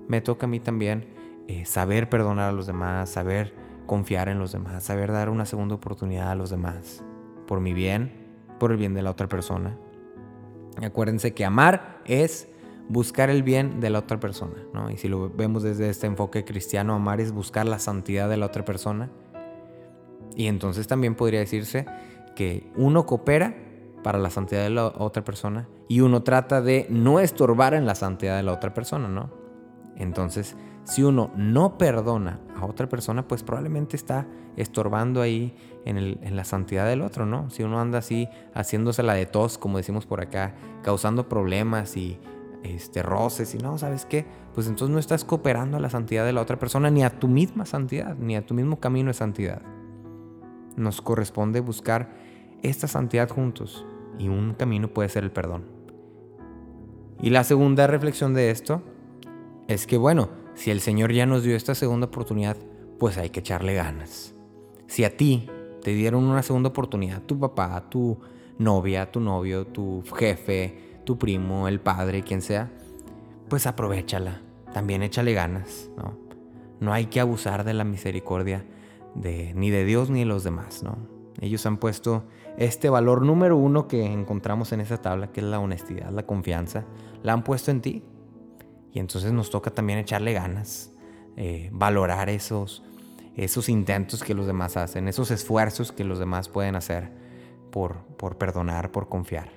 me 0.08 0.22
toca 0.22 0.46
a 0.46 0.50
mí 0.50 0.60
también 0.60 1.06
eh, 1.48 1.66
saber 1.66 2.10
perdonar 2.10 2.50
a 2.50 2.52
los 2.52 2.68
demás, 2.68 3.10
saber 3.10 3.54
confiar 3.86 4.30
en 4.30 4.40
los 4.40 4.52
demás, 4.52 4.84
saber 4.84 5.12
dar 5.12 5.30
una 5.30 5.46
segunda 5.46 5.76
oportunidad 5.76 6.32
a 6.32 6.36
los 6.36 6.50
demás, 6.50 7.04
por 7.48 7.60
mi 7.60 7.74
bien, 7.74 8.12
por 8.60 8.72
el 8.72 8.78
bien 8.78 8.94
de 8.94 9.02
la 9.02 9.12
otra 9.12 9.28
persona. 9.28 9.78
Acuérdense 10.82 11.34
que 11.34 11.46
amar 11.46 12.02
es 12.06 12.48
buscar 12.90 13.30
el 13.30 13.44
bien 13.44 13.80
de 13.80 13.90
la 13.90 14.00
otra 14.00 14.20
persona, 14.20 14.64
¿no? 14.74 14.90
Y 14.90 14.98
si 14.98 15.08
lo 15.08 15.30
vemos 15.30 15.64
desde 15.64 15.90
este 15.90 16.08
enfoque 16.08 16.46
cristiano, 16.46 16.94
amar 16.94 17.22
es 17.22 17.32
buscar 17.32 17.68
la 17.68 17.80
santidad 17.80 18.30
de 18.30 18.38
la 18.38 18.46
otra 18.46 18.66
persona. 18.66 19.10
Y 20.36 20.48
entonces 20.48 20.88
también 20.88 21.16
podría 21.16 21.40
decirse 21.40 21.86
que 22.36 22.72
uno 22.76 23.06
coopera 23.06 23.56
para 24.04 24.18
la 24.18 24.30
santidad 24.30 24.64
de 24.64 24.70
la 24.70 24.88
otra 24.88 25.24
persona 25.24 25.68
y 25.88 26.02
uno 26.02 26.24
trata 26.24 26.62
de 26.62 26.88
no 26.90 27.20
estorbar 27.20 27.74
en 27.74 27.86
la 27.86 27.96
santidad 27.96 28.38
de 28.38 28.44
la 28.44 28.54
otra 28.54 28.74
persona, 28.74 29.08
¿no? 29.08 29.30
Entonces, 29.96 30.56
si 30.84 31.04
uno 31.04 31.32
no 31.36 31.78
perdona 31.78 32.40
a 32.56 32.66
otra 32.66 32.90
persona, 32.90 33.28
pues 33.28 33.44
probablemente 33.44 33.96
está 33.96 34.28
estorbando 34.56 35.22
ahí 35.22 35.56
en, 35.86 36.36
la 36.36 36.44
santidad 36.44 36.88
del 36.88 37.02
otro, 37.02 37.26
¿no? 37.26 37.50
Si 37.50 37.64
uno 37.64 37.80
anda 37.80 38.00
así 38.00 38.28
haciéndose 38.54 39.04
la 39.04 39.14
de 39.14 39.26
tos, 39.26 39.58
como 39.58 39.78
decimos 39.78 40.06
por 40.06 40.22
acá, 40.22 40.56
causando 40.82 41.30
problemas 41.30 41.98
y 41.98 42.20
este, 42.64 43.04
roces 43.04 43.54
y 43.56 43.58
no, 43.58 43.78
¿sabes 43.78 44.06
qué? 44.06 44.26
Pues 44.54 44.68
entonces 44.68 44.94
no 44.94 45.00
estás 45.00 45.24
cooperando 45.24 45.78
a 45.78 45.80
la 45.80 45.90
santidad 45.90 46.26
de 46.26 46.34
la 46.34 46.42
otra 46.42 46.58
persona, 46.58 46.90
ni 46.90 47.04
a 47.04 47.20
tu 47.20 47.28
misma 47.28 47.66
santidad, 47.66 48.16
ni 48.16 48.36
a 48.36 48.46
tu 48.46 48.54
mismo 48.54 48.80
camino 48.80 49.10
de 49.10 49.14
santidad. 49.14 49.62
Nos 50.76 51.02
corresponde 51.02 51.60
buscar 51.60 52.10
esta 52.62 52.88
santidad 52.88 53.30
juntos 53.30 53.86
y 54.18 54.28
un 54.28 54.54
camino 54.54 54.88
puede 54.88 55.10
ser 55.10 55.24
el 55.24 55.32
perdón. 55.32 55.66
Y 57.22 57.30
la 57.30 57.44
segunda 57.44 57.88
reflexión 57.88 58.34
de 58.34 58.50
esto 58.52 58.82
es 59.68 59.86
que, 59.88 59.98
bueno, 59.98 60.30
si 60.56 60.72
el 60.72 60.82
Señor 60.82 61.12
ya 61.12 61.26
nos 61.26 61.44
dio 61.44 61.56
esta 61.56 61.76
segunda 61.76 62.08
oportunidad, 62.08 62.58
pues 63.00 63.18
hay 63.18 63.30
que 63.30 63.40
echarle 63.40 63.74
ganas. 63.74 64.34
Si 64.88 65.04
a 65.04 65.16
ti 65.16 65.48
te 65.82 65.92
dieron 65.92 66.24
una 66.26 66.44
segunda 66.44 66.70
oportunidad, 66.70 67.22
tu 67.22 67.40
papá, 67.40 67.90
tu 67.90 68.18
novia, 68.58 69.12
tu 69.12 69.20
novio, 69.20 69.66
tu 69.66 70.04
jefe, 70.16 71.00
tu 71.06 71.18
primo, 71.18 71.68
el 71.68 71.80
padre, 71.80 72.24
quien 72.24 72.42
sea, 72.42 72.72
pues 73.50 73.66
aprovechala. 73.66 74.42
También 74.74 75.04
échale 75.04 75.34
ganas, 75.34 75.90
¿no? 75.98 76.18
No 76.80 76.94
hay 76.94 77.08
que 77.08 77.20
abusar 77.20 77.64
de 77.64 77.74
la 77.74 77.84
misericordia 77.84 78.66
ni 79.16 79.70
de 79.70 79.86
Dios 79.86 80.10
ni 80.10 80.20
de 80.20 80.26
los 80.26 80.44
demás, 80.44 80.84
¿no? 80.84 80.98
Ellos 81.40 81.66
han 81.66 81.78
puesto 81.78 82.24
este 82.58 82.90
valor 82.90 83.24
número 83.24 83.58
uno 83.58 83.88
que 83.88 84.06
encontramos 84.06 84.72
en 84.74 84.82
esa 84.82 84.98
tabla, 84.98 85.32
que 85.32 85.40
es 85.40 85.46
la 85.46 85.60
honestidad, 85.60 86.12
la 86.12 86.26
confianza, 86.26 86.86
la 87.24 87.34
han 87.34 87.44
puesto 87.44 87.72
en 87.72 87.82
ti. 87.82 88.04
Y 88.94 89.00
entonces 89.00 89.32
nos 89.32 89.50
toca 89.50 89.72
también 89.72 90.00
echarle 90.00 90.34
ganas, 90.34 90.92
eh, 91.38 91.70
valorar 91.72 92.30
esos, 92.30 92.84
esos 93.36 93.70
intentos 93.70 94.24
que 94.24 94.34
los 94.34 94.46
demás 94.46 94.78
hacen, 94.78 95.08
esos 95.08 95.32
esfuerzos 95.32 95.92
que 95.92 96.04
los 96.04 96.20
demás 96.20 96.50
pueden 96.50 96.76
hacer 96.76 97.12
por, 97.72 98.04
por 98.18 98.38
perdonar, 98.38 98.92
por 98.92 99.08
confiar. 99.08 99.50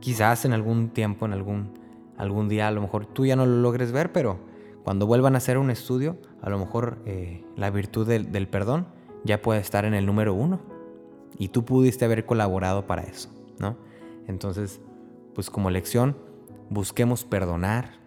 Quizás 0.00 0.44
en 0.44 0.52
algún 0.52 0.90
tiempo, 0.90 1.26
en 1.26 1.32
algún, 1.32 1.78
algún 2.16 2.48
día, 2.48 2.68
a 2.68 2.70
lo 2.70 2.80
mejor 2.80 3.06
tú 3.06 3.26
ya 3.26 3.36
no 3.36 3.44
lo 3.44 3.60
logres 3.60 3.92
ver, 3.92 4.12
pero 4.12 4.38
cuando 4.86 5.04
vuelvan 5.08 5.34
a 5.34 5.38
hacer 5.38 5.58
un 5.58 5.70
estudio, 5.70 6.16
a 6.40 6.48
lo 6.48 6.60
mejor 6.60 6.98
eh, 7.06 7.42
la 7.56 7.70
virtud 7.70 8.06
del, 8.06 8.30
del 8.30 8.46
perdón 8.46 8.86
ya 9.24 9.42
puede 9.42 9.58
estar 9.58 9.84
en 9.84 9.94
el 9.94 10.06
número 10.06 10.32
uno. 10.32 10.60
Y 11.36 11.48
tú 11.48 11.64
pudiste 11.64 12.04
haber 12.04 12.24
colaborado 12.24 12.86
para 12.86 13.02
eso, 13.02 13.28
¿no? 13.58 13.76
Entonces, 14.28 14.80
pues 15.34 15.50
como 15.50 15.70
lección, 15.70 16.16
busquemos 16.70 17.24
perdonar, 17.24 17.98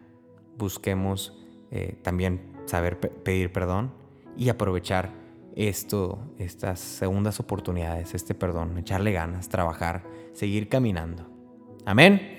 busquemos 0.57 1.37
eh, 1.69 1.99
también 2.01 2.49
saber 2.63 2.97
pedir 2.97 3.51
perdón 3.51 3.91
y 4.37 4.47
aprovechar 4.47 5.11
esto, 5.57 6.17
estas 6.37 6.79
segundas 6.79 7.41
oportunidades, 7.41 8.15
este 8.15 8.33
perdón, 8.33 8.77
echarle 8.77 9.11
ganas, 9.11 9.49
trabajar, 9.49 10.05
seguir 10.31 10.69
caminando. 10.69 11.27
Amén. 11.83 12.37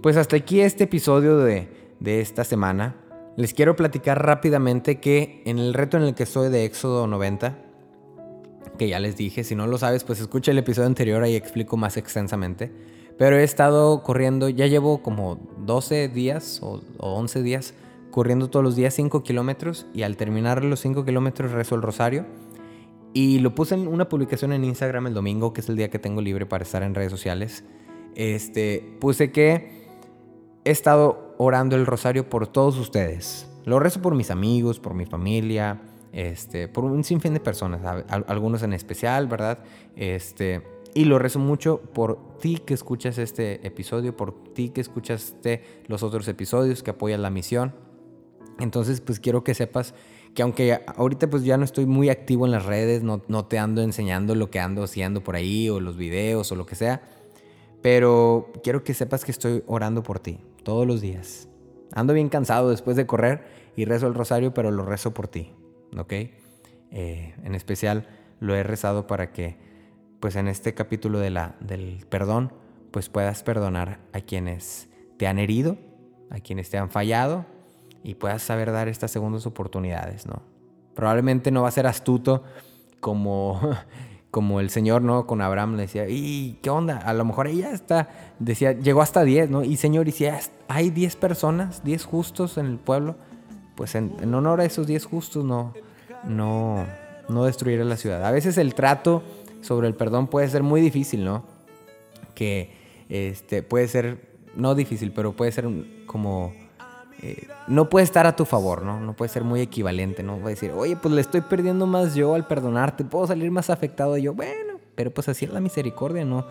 Pues 0.00 0.16
hasta 0.16 0.36
aquí 0.36 0.62
este 0.62 0.84
episodio 0.84 1.36
de, 1.36 1.68
de 2.00 2.22
esta 2.22 2.42
semana. 2.42 3.01
Les 3.36 3.54
quiero 3.54 3.76
platicar 3.76 4.24
rápidamente 4.24 5.00
que 5.00 5.42
en 5.46 5.58
el 5.58 5.72
reto 5.72 5.96
en 5.96 6.02
el 6.02 6.14
que 6.14 6.24
estoy 6.24 6.50
de 6.50 6.66
Éxodo 6.66 7.06
90, 7.06 7.56
que 8.78 8.88
ya 8.88 9.00
les 9.00 9.16
dije, 9.16 9.42
si 9.42 9.54
no 9.54 9.66
lo 9.66 9.78
sabes, 9.78 10.04
pues 10.04 10.20
escucha 10.20 10.50
el 10.50 10.58
episodio 10.58 10.86
anterior, 10.86 11.22
ahí 11.22 11.34
explico 11.34 11.78
más 11.78 11.96
extensamente. 11.96 12.70
Pero 13.16 13.38
he 13.38 13.42
estado 13.42 14.02
corriendo, 14.02 14.50
ya 14.50 14.66
llevo 14.66 15.02
como 15.02 15.38
12 15.58 16.08
días 16.08 16.60
o, 16.62 16.82
11 16.98 17.42
días 17.42 17.74
corriendo 18.10 18.50
todos 18.50 18.64
los 18.64 18.76
días 18.76 18.92
5 18.94 19.22
kilómetros 19.22 19.86
y 19.94 20.02
al 20.02 20.18
terminar 20.18 20.62
los 20.62 20.80
5 20.80 21.04
kilómetros 21.04 21.52
rezo 21.52 21.74
el 21.74 21.82
rosario. 21.82 22.26
Y 23.14 23.38
lo 23.40 23.54
puse 23.54 23.74
en 23.74 23.88
una 23.88 24.08
publicación 24.08 24.52
en 24.52 24.64
Instagram 24.64 25.06
el 25.06 25.14
domingo, 25.14 25.52
que 25.52 25.62
es 25.62 25.68
el 25.70 25.76
día 25.76 25.88
que 25.88 25.98
tengo 25.98 26.20
libre 26.20 26.44
para 26.44 26.64
estar 26.64 26.82
en 26.82 26.94
redes 26.94 27.10
sociales. 27.10 27.64
Este, 28.14 28.96
puse 29.00 29.32
que 29.32 29.81
he 30.64 30.70
estado 30.70 31.34
orando 31.38 31.76
el 31.76 31.86
rosario 31.86 32.28
por 32.28 32.46
todos 32.46 32.78
ustedes. 32.78 33.48
Lo 33.64 33.78
rezo 33.78 34.00
por 34.02 34.14
mis 34.14 34.30
amigos, 34.30 34.80
por 34.80 34.94
mi 34.94 35.06
familia, 35.06 35.80
este, 36.12 36.68
por 36.68 36.84
un 36.84 37.04
sinfín 37.04 37.34
de 37.34 37.40
personas, 37.40 38.04
algunos 38.26 38.62
en 38.62 38.72
especial, 38.72 39.28
¿verdad? 39.28 39.58
Este, 39.96 40.62
y 40.94 41.04
lo 41.04 41.18
rezo 41.18 41.38
mucho 41.38 41.80
por 41.80 42.38
ti 42.38 42.58
que 42.58 42.74
escuchas 42.74 43.18
este 43.18 43.66
episodio, 43.66 44.16
por 44.16 44.44
ti 44.52 44.68
que 44.70 44.80
escuchaste 44.80 45.82
los 45.86 46.02
otros 46.02 46.28
episodios, 46.28 46.82
que 46.82 46.90
apoyas 46.90 47.20
la 47.20 47.30
misión. 47.30 47.74
Entonces, 48.58 49.00
pues 49.00 49.18
quiero 49.18 49.42
que 49.42 49.54
sepas 49.54 49.94
que 50.34 50.42
aunque 50.42 50.80
ahorita 50.96 51.28
pues 51.28 51.44
ya 51.44 51.56
no 51.56 51.64
estoy 51.64 51.86
muy 51.86 52.08
activo 52.08 52.46
en 52.46 52.52
las 52.52 52.64
redes, 52.64 53.02
no, 53.02 53.22
no 53.28 53.44
te 53.46 53.58
ando 53.58 53.82
enseñando 53.82 54.34
lo 54.34 54.50
que 54.50 54.60
ando 54.60 54.82
haciendo 54.82 55.22
por 55.22 55.36
ahí 55.36 55.68
o 55.68 55.80
los 55.80 55.96
videos 55.96 56.52
o 56.52 56.56
lo 56.56 56.66
que 56.66 56.74
sea, 56.74 57.02
pero 57.82 58.52
quiero 58.62 58.84
que 58.84 58.94
sepas 58.94 59.24
que 59.24 59.32
estoy 59.32 59.62
orando 59.66 60.02
por 60.02 60.20
ti 60.20 60.40
todos 60.62 60.86
los 60.86 61.00
días. 61.00 61.48
Ando 61.94 62.14
bien 62.14 62.28
cansado 62.28 62.70
después 62.70 62.96
de 62.96 63.06
correr 63.06 63.44
y 63.76 63.84
rezo 63.84 64.06
el 64.06 64.14
rosario, 64.14 64.54
pero 64.54 64.70
lo 64.70 64.84
rezo 64.84 65.12
por 65.12 65.28
ti. 65.28 65.52
¿ok? 65.98 66.12
Eh, 66.12 67.34
en 67.42 67.54
especial 67.54 68.06
lo 68.40 68.54
he 68.54 68.62
rezado 68.62 69.06
para 69.06 69.32
que, 69.32 69.56
pues 70.20 70.36
en 70.36 70.48
este 70.48 70.74
capítulo 70.74 71.18
de 71.18 71.30
la, 71.30 71.56
del 71.60 72.04
perdón, 72.08 72.52
pues 72.90 73.08
puedas 73.08 73.42
perdonar 73.42 74.00
a 74.12 74.20
quienes 74.20 74.88
te 75.16 75.26
han 75.26 75.38
herido, 75.38 75.78
a 76.30 76.40
quienes 76.40 76.70
te 76.70 76.78
han 76.78 76.90
fallado 76.90 77.46
y 78.02 78.14
puedas 78.14 78.42
saber 78.42 78.72
dar 78.72 78.88
estas 78.88 79.10
segundas 79.10 79.46
oportunidades, 79.46 80.26
¿no? 80.26 80.42
Probablemente 80.94 81.50
no 81.50 81.62
va 81.62 81.68
a 81.68 81.72
ser 81.72 81.86
astuto 81.86 82.42
como, 83.00 83.60
como 84.32 84.60
el 84.60 84.70
Señor, 84.70 85.02
¿no? 85.02 85.26
Con 85.26 85.42
Abraham 85.42 85.76
le 85.76 85.82
decía, 85.82 86.08
¿y 86.08 86.58
qué 86.62 86.70
onda? 86.70 86.96
A 86.96 87.12
lo 87.12 87.22
mejor 87.26 87.48
ella 87.48 87.70
está, 87.70 88.08
decía, 88.38 88.72
llegó 88.72 89.02
hasta 89.02 89.24
10, 89.24 89.50
¿no? 89.50 89.62
Y 89.62 89.76
Señor, 89.76 90.08
y 90.08 90.14
hay 90.68 90.88
10 90.88 91.16
personas, 91.16 91.84
10 91.84 92.06
justos 92.06 92.56
en 92.56 92.64
el 92.64 92.78
pueblo, 92.78 93.16
pues 93.74 93.94
en, 93.94 94.34
honor 94.34 94.62
a 94.62 94.64
esos 94.64 94.86
10 94.86 95.04
justos 95.04 95.44
no, 95.44 95.74
no, 96.24 96.86
no 97.28 97.44
destruir 97.44 97.84
la 97.84 97.98
ciudad. 97.98 98.24
A 98.24 98.30
veces 98.30 98.56
el 98.56 98.74
trato 98.74 99.22
sobre 99.60 99.86
el 99.86 99.94
perdón 99.94 100.28
puede 100.28 100.48
ser 100.48 100.62
muy 100.62 100.80
difícil, 100.80 101.26
¿no? 101.26 101.44
Que 102.34 102.72
este, 103.10 103.62
puede 103.62 103.86
ser, 103.86 104.30
no 104.56 104.74
difícil, 104.74 105.12
pero 105.12 105.34
puede 105.34 105.52
ser 105.52 105.68
como... 106.06 106.54
No 107.68 107.88
puede 107.88 108.04
estar 108.04 108.26
a 108.26 108.34
tu 108.34 108.44
favor, 108.44 108.82
¿no? 108.82 109.00
No 109.00 109.14
puede 109.14 109.28
ser 109.28 109.44
muy 109.44 109.60
equivalente, 109.60 110.22
¿no? 110.22 110.38
Puede 110.38 110.54
decir, 110.54 110.72
oye, 110.72 110.96
pues 110.96 111.14
le 111.14 111.20
estoy 111.20 111.40
perdiendo 111.40 111.86
más 111.86 112.14
yo 112.14 112.34
al 112.34 112.46
perdonarte, 112.46 113.04
puedo 113.04 113.26
salir 113.26 113.50
más 113.50 113.70
afectado 113.70 114.16
yo. 114.16 114.34
Bueno, 114.34 114.74
pero 114.94 115.10
pues 115.12 115.28
así 115.28 115.44
es 115.44 115.52
la 115.52 115.60
misericordia, 115.60 116.24
¿no? 116.24 116.46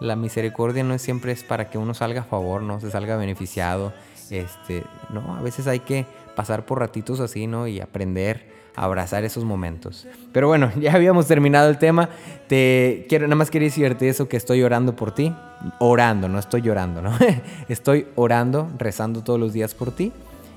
La 0.00 0.16
misericordia 0.16 0.84
no 0.84 0.96
siempre 0.98 1.32
es 1.32 1.42
para 1.44 1.70
que 1.70 1.78
uno 1.78 1.94
salga 1.94 2.22
a 2.22 2.24
favor, 2.24 2.62
¿no? 2.62 2.80
Se 2.80 2.90
salga 2.90 3.16
beneficiado. 3.16 3.92
Este, 4.30 4.84
no, 5.10 5.36
a 5.36 5.42
veces 5.42 5.66
hay 5.66 5.80
que 5.80 6.06
pasar 6.34 6.64
por 6.64 6.78
ratitos 6.78 7.20
así, 7.20 7.46
¿no? 7.46 7.66
Y 7.66 7.80
aprender 7.80 8.61
abrazar 8.74 9.24
esos 9.24 9.44
momentos. 9.44 10.06
Pero 10.32 10.48
bueno, 10.48 10.70
ya 10.80 10.94
habíamos 10.94 11.26
terminado 11.26 11.68
el 11.68 11.78
tema. 11.78 12.08
Te 12.48 13.06
quiero, 13.08 13.26
nada 13.26 13.36
más 13.36 13.50
quería 13.50 13.68
decirte 13.68 14.08
eso 14.08 14.28
que 14.28 14.36
estoy 14.36 14.62
orando 14.62 14.96
por 14.96 15.14
ti. 15.14 15.34
Orando, 15.78 16.28
no 16.28 16.38
estoy 16.38 16.62
llorando, 16.62 17.02
¿no? 17.02 17.12
estoy 17.68 18.06
orando, 18.16 18.68
rezando 18.78 19.22
todos 19.22 19.38
los 19.38 19.52
días 19.52 19.74
por 19.74 19.92
ti. 19.92 20.12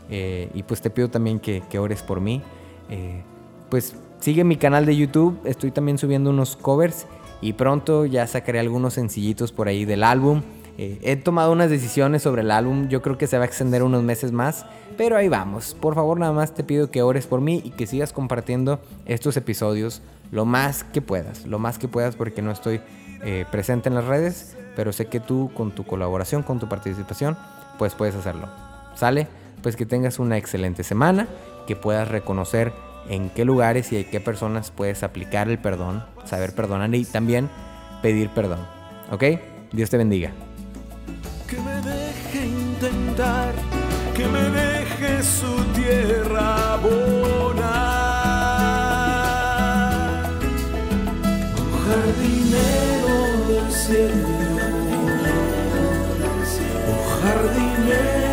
Eh, 0.10 0.50
y 0.54 0.64
pues 0.64 0.82
te 0.82 0.90
pido 0.90 1.10
también 1.10 1.40
que, 1.40 1.64
ores 1.80 2.04
por 2.04 2.22
mí. 2.22 2.42
Eh, 2.90 3.24
pues 3.70 3.96
sigue 4.20 4.44
mi 4.44 4.58
canal 4.58 4.86
de 4.86 4.96
YouTube. 4.96 5.40
Estoy 5.46 5.72
también 5.72 5.98
subiendo 5.98 6.30
unos 6.30 6.56
covers. 6.56 7.08
Y 7.42 7.54
pronto 7.54 8.06
ya 8.06 8.26
sacaré 8.28 8.60
algunos 8.60 8.94
sencillitos 8.94 9.52
por 9.52 9.68
ahí 9.68 9.86
del 9.86 10.04
álbum. 10.04 10.42
Eh, 10.78 11.00
he 11.04 11.16
tomado 11.16 11.52
unas 11.52 11.70
decisiones 11.70 12.22
sobre 12.22 12.42
el 12.42 12.52
álbum, 12.52 12.90
yo 12.90 13.02
creo 13.02 13.18
que 13.18 13.28
se 13.28 13.38
va 13.38 13.44
a 13.44 13.48
extender 13.48 13.82
unos 13.82 14.04
meses 14.04 14.32
más, 14.32 14.66
pero 14.98 15.16
ahí 15.16 15.30
vamos. 15.30 15.76
Por 15.80 15.96
favor, 15.96 16.20
nada 16.20 16.34
más 16.34 16.54
te 16.54 16.64
pido 16.64 16.92
que 16.92 17.02
ores 17.02 17.28
por 17.28 17.42
mí 17.42 17.62
y 17.64 17.72
que 17.72 17.88
sigas 17.88 18.12
compartiendo 18.12 18.80
estos 19.06 19.38
episodios 19.38 20.02
lo 20.32 20.46
más 20.46 20.84
que 20.84 21.02
puedas, 21.02 21.46
lo 21.46 21.60
más 21.60 21.78
que 21.78 21.88
puedas 21.88 22.16
porque 22.16 22.42
no 22.42 22.52
estoy 22.52 22.82
eh, 23.24 23.46
presente 23.52 23.90
en 23.90 23.96
las 23.96 24.06
redes, 24.06 24.58
pero 24.76 24.92
sé 24.92 25.06
que 25.06 25.20
tú 25.20 25.50
con 25.54 25.72
tu 25.72 25.86
colaboración, 25.86 26.44
con 26.44 26.60
tu 26.60 26.68
participación, 26.68 27.38
pues 27.78 27.96
puedes 27.96 28.16
hacerlo. 28.16 28.50
¿Sale? 28.96 29.28
Pues 29.62 29.76
que 29.76 29.86
tengas 29.86 30.20
una 30.20 30.38
excelente 30.38 30.84
semana, 30.84 31.28
que 31.68 31.76
puedas 31.76 32.08
reconocer 32.08 32.74
en 33.10 33.30
qué 33.30 33.46
lugares 33.46 33.92
y 33.92 33.98
en 33.98 34.10
qué 34.10 34.20
personas 34.20 34.72
puedes 34.72 35.04
aplicar 35.04 35.50
el 35.50 35.60
perdón, 35.60 36.04
saber 36.26 36.54
perdonar 36.54 36.94
y 36.94 37.06
también 37.06 37.50
pedir 38.02 38.30
perdón. 38.30 38.60
¿Ok? 39.12 39.24
Dios 39.72 39.90
te 39.90 39.98
bendiga. 39.98 40.32
Que 41.48 41.58
me 41.58 41.76
deje 41.82 42.48
intentar, 42.48 43.54
que 44.16 44.28
me 44.28 44.50
deje 44.50 45.22
su 45.22 45.64
tierra 45.76 46.74
abonar. 46.74 47.66
Un 51.62 51.72
jardinero 51.86 53.18
del 53.48 53.72
cielo, 53.72 54.28
un 56.88 57.00
jardinero 57.22 58.25